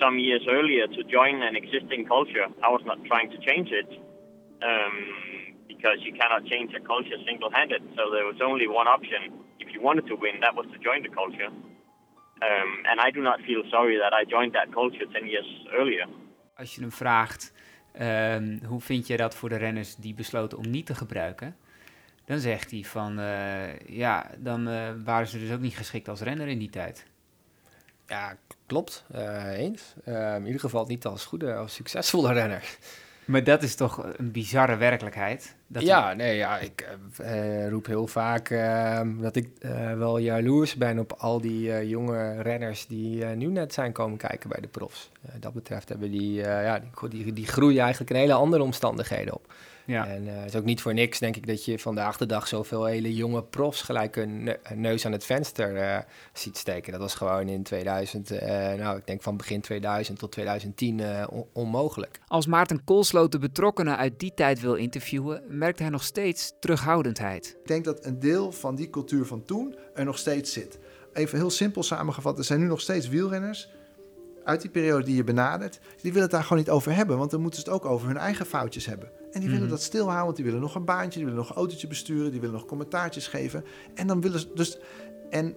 some 0.00 0.18
years 0.18 0.46
earlier 0.46 0.86
to 0.88 1.02
join 1.02 1.42
an 1.42 1.54
existing 1.54 2.06
culture. 2.06 2.46
I 2.62 2.68
was 2.70 2.82
not 2.84 2.98
trying 3.04 3.30
to 3.30 3.38
change 3.38 3.70
it. 3.70 3.88
Um, 4.62 4.94
because 5.68 5.98
you 6.06 6.12
cannot 6.20 6.42
change 6.52 6.70
a 6.74 6.80
culture 6.92 7.18
single-handed. 7.28 7.82
So 7.96 8.02
there 8.10 8.26
was 8.32 8.38
only 8.40 8.66
one 8.68 8.88
option. 8.96 9.20
If 9.58 9.68
you 9.74 9.80
wanted 9.82 10.06
to 10.06 10.16
win, 10.16 10.40
that 10.40 10.54
was 10.54 10.66
to 10.72 10.78
join 10.78 11.02
the 11.02 11.12
culture. 11.20 11.50
Um, 12.42 12.70
and 12.90 12.96
I 13.06 13.10
do 13.10 13.20
not 13.20 13.40
feel 13.40 13.62
sorry 13.70 13.96
that 13.98 14.12
I 14.12 14.24
joined 14.24 14.52
that 14.54 14.72
culture 14.72 15.06
10 15.12 15.26
years 15.26 15.66
earlier. 15.78 16.06
Als 16.54 16.74
je 16.74 16.80
hem 16.80 16.92
vraagt, 16.92 17.52
um, 18.00 18.60
hoe 18.64 18.80
vind 18.80 19.06
je 19.06 19.16
dat 19.16 19.34
voor 19.34 19.48
de 19.48 19.56
renners 19.56 19.96
die 19.96 20.14
besloten 20.14 20.58
om 20.58 20.70
niet 20.70 20.86
te 20.86 20.94
gebruiken? 20.94 21.56
Dan 22.24 22.38
zegt 22.38 22.70
hij 22.70 22.82
van, 22.82 23.18
uh, 23.18 23.78
ja, 23.78 24.30
dan 24.38 24.68
uh, 24.68 24.90
waren 25.04 25.26
ze 25.26 25.38
dus 25.38 25.52
ook 25.52 25.60
niet 25.60 25.76
geschikt 25.76 26.08
als 26.08 26.20
renner 26.20 26.48
in 26.48 26.58
die 26.58 26.70
tijd. 26.70 27.06
Ja, 28.06 28.36
klopt. 28.66 29.06
Uh, 29.14 29.58
eens. 29.58 29.94
in 30.04 30.46
ieder 30.46 30.60
geval 30.60 30.86
niet 30.86 31.04
als 31.04 31.24
goede, 31.24 31.54
als 31.54 31.74
succesvolle 31.74 32.32
renner. 32.40 32.76
Maar 33.30 33.44
dat 33.44 33.62
is 33.62 33.74
toch 33.74 34.04
een 34.16 34.32
bizarre 34.32 34.76
werkelijkheid? 34.76 35.56
Dat 35.72 35.82
ja, 35.82 36.12
nee, 36.12 36.36
ja, 36.36 36.58
ik 36.58 36.88
uh, 37.20 37.68
roep 37.68 37.86
heel 37.86 38.06
vaak 38.06 38.50
uh, 38.50 39.00
dat 39.20 39.36
ik 39.36 39.48
uh, 39.60 39.92
wel 39.92 40.18
jaloers 40.18 40.74
ben 40.74 40.98
op 40.98 41.12
al 41.12 41.40
die 41.40 41.88
jonge 41.88 42.42
renners 42.42 42.86
die 42.86 43.24
nu 43.24 43.46
net 43.46 43.72
zijn 43.72 43.92
komen 43.92 44.18
kijken 44.18 44.48
bij 44.50 44.60
de 44.60 44.68
profs. 44.68 45.10
dat 45.40 45.52
betreft 45.52 45.88
hebben 45.88 46.10
die, 46.10 46.32
ja, 46.32 46.82
die, 47.08 47.24
die, 47.24 47.32
die 47.32 47.46
groeien 47.46 47.80
eigenlijk 47.80 48.10
in 48.10 48.16
hele 48.16 48.32
andere 48.32 48.62
omstandigheden 48.62 49.34
op. 49.34 49.52
Ja. 49.84 50.06
En 50.06 50.26
het 50.26 50.48
is 50.48 50.56
ook 50.56 50.64
niet 50.64 50.80
voor 50.80 50.94
niks, 50.94 51.18
denk 51.18 51.36
ik, 51.36 51.46
dat 51.46 51.64
je 51.64 51.78
vandaag 51.78 52.16
de 52.16 52.26
dag 52.26 52.48
zoveel 52.48 52.84
hele 52.84 53.14
jonge 53.14 53.42
profs 53.42 53.82
gelijk 53.82 54.16
een 54.16 54.56
neus 54.74 55.06
aan 55.06 55.12
het 55.12 55.24
venster 55.24 56.04
ziet 56.32 56.56
steken. 56.56 56.92
Dat 56.92 57.00
was 57.00 57.14
gewoon 57.14 57.48
in 57.48 57.62
2000, 57.62 58.30
nou, 58.76 58.98
ik 58.98 59.06
denk 59.06 59.22
van 59.22 59.36
begin 59.36 59.60
2000 59.60 60.18
tot 60.18 60.32
2010 60.32 61.02
on 61.28 61.46
onmogelijk. 61.52 62.20
Als 62.26 62.46
Maarten 62.46 62.84
Koolsloot 62.84 63.32
de 63.32 63.38
betrokkenen 63.38 63.96
uit 63.96 64.18
die 64.18 64.32
tijd 64.34 64.60
wil 64.60 64.74
interviewen, 64.74 65.42
merkt 65.60 65.78
hij 65.78 65.88
nog 65.88 66.04
steeds 66.04 66.52
terughoudendheid. 66.60 67.56
Ik 67.60 67.66
denk 67.66 67.84
dat 67.84 68.04
een 68.04 68.18
deel 68.18 68.52
van 68.52 68.74
die 68.74 68.90
cultuur 68.90 69.26
van 69.26 69.44
toen 69.44 69.76
er 69.94 70.04
nog 70.04 70.18
steeds 70.18 70.52
zit. 70.52 70.78
Even 71.12 71.38
heel 71.38 71.50
simpel 71.50 71.82
samengevat, 71.82 72.38
er 72.38 72.44
zijn 72.44 72.60
nu 72.60 72.66
nog 72.66 72.80
steeds 72.80 73.08
wielrenners 73.08 73.70
uit 74.44 74.60
die 74.60 74.70
periode 74.70 75.04
die 75.04 75.16
je 75.16 75.24
benadert. 75.24 75.80
Die 75.80 76.12
willen 76.12 76.22
het 76.22 76.30
daar 76.30 76.42
gewoon 76.42 76.58
niet 76.58 76.70
over 76.70 76.94
hebben, 76.94 77.18
want 77.18 77.30
dan 77.30 77.40
moeten 77.40 77.60
ze 77.60 77.66
het 77.70 77.74
ook 77.74 77.84
over 77.84 78.06
hun 78.06 78.16
eigen 78.16 78.46
foutjes 78.46 78.86
hebben. 78.86 79.10
En 79.32 79.40
die 79.40 79.48
willen 79.48 79.62
Mhm. 79.64 79.70
dat 79.70 79.82
stilhouden, 79.82 80.24
want 80.24 80.36
die 80.36 80.44
willen 80.44 80.60
nog 80.60 80.74
een 80.74 80.84
baantje, 80.84 81.18
die 81.18 81.24
willen 81.28 81.40
nog 81.40 81.50
een 81.50 81.56
autootje 81.56 81.86
besturen, 81.86 82.30
die 82.30 82.40
willen 82.40 82.54
nog 82.54 82.66
commentaartjes 82.66 83.26
geven. 83.26 83.64
En 83.94 84.06
dan 84.06 84.20
willen 84.20 84.40
ze 84.40 84.50
dus. 84.54 84.78
En 85.30 85.56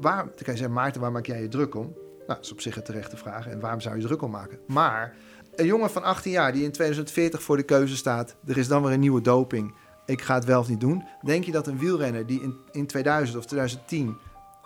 waar, 0.00 0.24
dan 0.24 0.34
kan 0.34 0.52
je 0.52 0.56
zeggen, 0.56 0.72
Maarten, 0.72 1.00
waar 1.00 1.12
maak 1.12 1.26
jij 1.26 1.42
je 1.42 1.48
druk 1.48 1.74
om? 1.74 1.84
Nou, 2.16 2.38
dat 2.38 2.44
is 2.44 2.52
op 2.52 2.60
zich 2.60 2.76
een 2.76 2.82
terechte 2.82 3.16
vraag. 3.16 3.48
En 3.48 3.60
waarom 3.60 3.80
zou 3.80 3.96
je 3.96 4.02
druk 4.02 4.22
om 4.22 4.30
maken? 4.30 4.58
Maar 4.66 5.16
een 5.56 5.66
jongen 5.66 5.90
van 5.90 6.02
18 6.02 6.32
jaar 6.32 6.52
die 6.52 6.64
in 6.64 6.72
2040 6.72 7.42
voor 7.42 7.56
de 7.56 7.62
keuze 7.62 7.96
staat, 7.96 8.36
er 8.46 8.58
is 8.58 8.68
dan 8.68 8.82
weer 8.82 8.92
een 8.92 9.00
nieuwe 9.00 9.20
doping. 9.20 9.74
ik 10.06 10.22
ga 10.22 10.34
het 10.34 10.44
wel 10.44 10.60
of 10.60 10.68
niet 10.68 10.80
doen. 10.80 11.04
Denk 11.22 11.44
je 11.44 11.52
dat 11.52 11.66
een 11.66 11.78
wielrenner 11.78 12.26
die 12.26 12.42
in, 12.42 12.56
in 12.70 12.86
2000 12.86 13.38
of 13.38 13.46
2010 13.46 14.18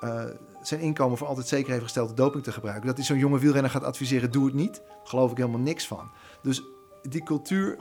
uh, 0.04 0.24
zijn 0.62 0.80
inkomen 0.80 1.18
voor 1.18 1.26
altijd 1.26 1.48
zeker 1.48 1.70
heeft 1.70 1.82
gesteld 1.82 2.16
doping 2.16 2.44
te 2.44 2.52
gebruiken, 2.52 2.86
dat 2.86 2.96
hij 2.96 3.06
zo'n 3.06 3.18
jonge 3.18 3.38
wielrenner 3.38 3.70
gaat 3.70 3.84
adviseren, 3.84 4.30
doe 4.30 4.44
het 4.44 4.54
niet? 4.54 4.82
Geloof 5.04 5.30
ik 5.30 5.36
helemaal 5.36 5.60
niks 5.60 5.86
van. 5.86 6.10
Dus 6.42 6.62
die 7.02 7.22
cultuur, 7.22 7.76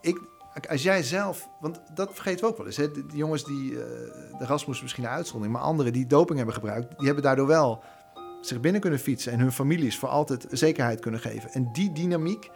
ik, 0.00 0.20
als 0.68 0.82
jij 0.82 1.02
zelf, 1.02 1.48
want 1.60 1.80
dat 1.94 2.10
vergeten 2.12 2.40
we 2.40 2.50
ook 2.50 2.56
wel 2.56 2.66
eens. 2.66 2.76
Hè? 2.76 2.90
De, 2.90 3.04
jongens 3.12 3.44
die, 3.44 3.70
uh, 3.70 3.78
de 4.38 4.46
Rasmus 4.46 4.82
misschien 4.82 5.04
een 5.04 5.10
uitzondering, 5.10 5.56
maar 5.56 5.66
anderen 5.66 5.92
die 5.92 6.06
doping 6.06 6.36
hebben 6.36 6.54
gebruikt, 6.54 6.96
die 6.96 7.06
hebben 7.06 7.24
daardoor 7.24 7.46
wel 7.46 7.82
zich 8.46 8.60
binnen 8.60 8.80
kunnen 8.80 8.98
fietsen 8.98 9.32
en 9.32 9.38
hun 9.38 9.52
families 9.52 9.98
voor 9.98 10.08
altijd 10.08 10.46
zekerheid 10.50 11.00
kunnen 11.00 11.20
geven. 11.20 11.50
En 11.52 11.72
die 11.72 11.92
dynamiek 11.92 12.50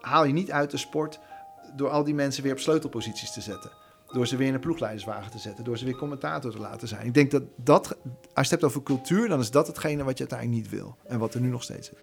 haal 0.00 0.24
je 0.24 0.32
niet 0.32 0.50
uit 0.50 0.70
de 0.70 0.76
sport 0.76 1.20
door 1.76 1.88
al 1.88 2.04
die 2.04 2.14
mensen 2.14 2.42
weer 2.42 2.52
op 2.52 2.58
sleutelposities 2.58 3.32
te 3.32 3.40
zetten. 3.40 3.70
Door 4.06 4.26
ze 4.26 4.36
weer 4.36 4.46
in 4.46 4.54
een 4.54 4.60
ploegleiderswagen 4.60 5.30
te 5.30 5.38
zetten. 5.38 5.64
Door 5.64 5.78
ze 5.78 5.84
weer 5.84 5.96
commentator 5.96 6.50
te 6.50 6.58
laten 6.58 6.88
zijn. 6.88 7.06
Ik 7.06 7.14
denk 7.14 7.30
dat 7.30 7.42
dat, 7.56 7.88
als 7.88 7.98
je 8.34 8.40
het 8.40 8.50
hebt 8.50 8.64
over 8.64 8.82
cultuur, 8.82 9.28
dan 9.28 9.40
is 9.40 9.50
dat 9.50 9.66
hetgene 9.66 10.04
wat 10.04 10.18
je 10.18 10.28
uiteindelijk 10.28 10.62
niet 10.62 10.70
wil. 10.70 10.96
En 11.04 11.18
wat 11.18 11.34
er 11.34 11.40
nu 11.40 11.48
nog 11.48 11.62
steeds 11.62 11.90
is. 11.90 11.98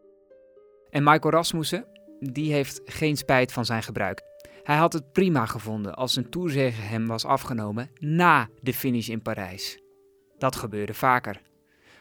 En 0.89 1.03
Michael 1.03 1.33
Rasmussen, 1.33 1.85
die 2.19 2.53
heeft 2.53 2.81
geen 2.85 3.17
spijt 3.17 3.51
van 3.51 3.65
zijn 3.65 3.83
gebruik. 3.83 4.21
Hij 4.63 4.75
had 4.75 4.93
het 4.93 5.11
prima 5.11 5.45
gevonden 5.45 5.95
als 5.95 6.15
een 6.15 6.29
toerzege 6.29 6.81
hem 6.81 7.07
was 7.07 7.25
afgenomen 7.25 7.89
na 7.99 8.49
de 8.61 8.73
finish 8.73 9.09
in 9.09 9.21
Parijs. 9.21 9.79
Dat 10.37 10.55
gebeurde 10.55 10.93
vaker. 10.93 11.41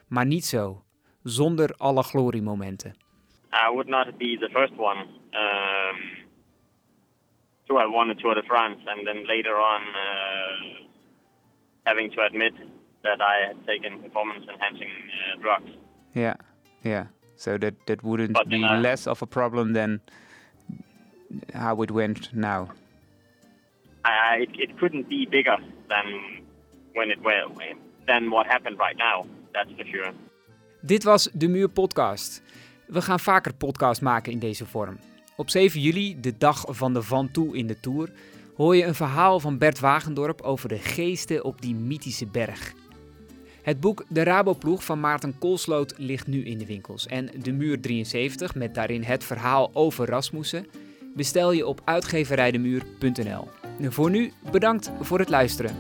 Maar 0.07 0.27
niet 0.27 0.45
zo, 0.45 0.85
zonder 1.27 1.71
alle 1.79 2.03
gloriemomenten. 2.03 2.95
I 3.53 3.71
would 3.71 3.89
not 3.89 4.19
be 4.19 4.37
the 4.37 4.49
first 4.53 4.75
one 4.77 4.99
um, 4.99 5.97
to 7.69 7.77
have 7.79 7.91
won 7.91 8.09
the 8.09 8.15
Tour 8.15 8.35
de 8.35 8.43
France, 8.43 8.81
and 8.87 9.07
then 9.07 9.27
later 9.27 9.57
on 9.57 9.83
uh, 9.83 10.87
having 11.85 12.11
to 12.11 12.23
admit 12.23 12.55
that 13.03 13.21
I 13.21 13.49
had 13.49 13.67
taken 13.67 14.03
performance-enhancing 14.03 14.89
uh, 14.89 15.41
drugs. 15.41 15.71
Yeah, 16.15 16.35
yeah. 16.85 17.07
So 17.37 17.59
that 17.59 17.75
that 17.87 18.03
wouldn't 18.03 18.33
But 18.33 18.49
be 18.49 18.61
then, 18.61 18.65
uh, 18.65 18.81
less 18.81 19.07
of 19.07 19.23
a 19.23 19.27
problem 19.27 19.73
than 19.75 20.01
how 21.55 21.83
it 21.83 21.91
went 21.91 22.33
now. 22.33 22.69
I, 24.05 24.39
it, 24.43 24.51
it 24.59 24.79
couldn't 24.79 25.09
be 25.09 25.27
bigger 25.27 25.57
than 25.89 26.45
when 26.95 27.11
it 27.11 27.21
well 27.23 27.53
than 28.07 28.31
what 28.31 28.47
happened 28.47 28.79
right 28.79 28.97
now. 28.97 29.27
That's 29.53 29.71
for 29.73 29.85
sure. 29.85 30.13
Dit 30.87 31.05
was 31.05 31.29
de 31.33 31.49
Muur 31.49 31.69
Podcast. 31.69 32.43
We 32.87 33.03
gaan 33.03 33.21
vaker 33.21 33.55
podcast 33.55 34.01
maken 34.01 34.33
in 34.33 34.39
deze 34.39 34.67
vorm. 34.67 34.99
Op 35.37 35.51
7 35.51 35.81
juli, 35.81 36.21
de 36.21 36.35
dag 36.39 36.65
van 36.69 36.95
de 36.95 37.03
Van 37.03 37.31
Toe 37.31 37.57
in 37.57 37.67
de 37.67 37.81
Tour, 37.81 38.11
hoor 38.57 38.77
je 38.77 38.85
een 38.85 38.95
verhaal 38.95 39.41
van 39.41 39.59
Bert 39.59 39.81
Wagendorp 39.81 40.41
over 40.41 40.69
de 40.69 40.79
geesten 40.79 41.45
op 41.45 41.63
die 41.63 41.75
mythische 41.75 42.27
berg. 42.27 42.73
Het 43.63 43.81
boek 43.81 44.05
De 44.09 44.23
Raboploeg 44.23 44.85
van 44.85 45.01
Maarten 45.01 45.39
Koolsloot 45.39 45.95
ligt 45.97 46.27
nu 46.27 46.45
in 46.45 46.59
de 46.59 46.67
winkels. 46.67 47.07
En 47.07 47.31
De 47.43 47.53
Muur 47.53 47.81
73, 47.81 48.55
met 48.55 48.75
daarin 48.75 49.03
het 49.03 49.25
verhaal 49.25 49.71
over 49.73 50.09
Rasmussen, 50.09 50.67
bestel 51.15 51.53
je 51.53 51.67
op 51.67 51.81
uitgeverijdemuur.nl. 51.85 53.49
Voor 53.81 54.11
nu 54.11 54.33
bedankt 54.51 54.91
voor 55.01 55.19
het 55.19 55.29
luisteren. 55.29 55.77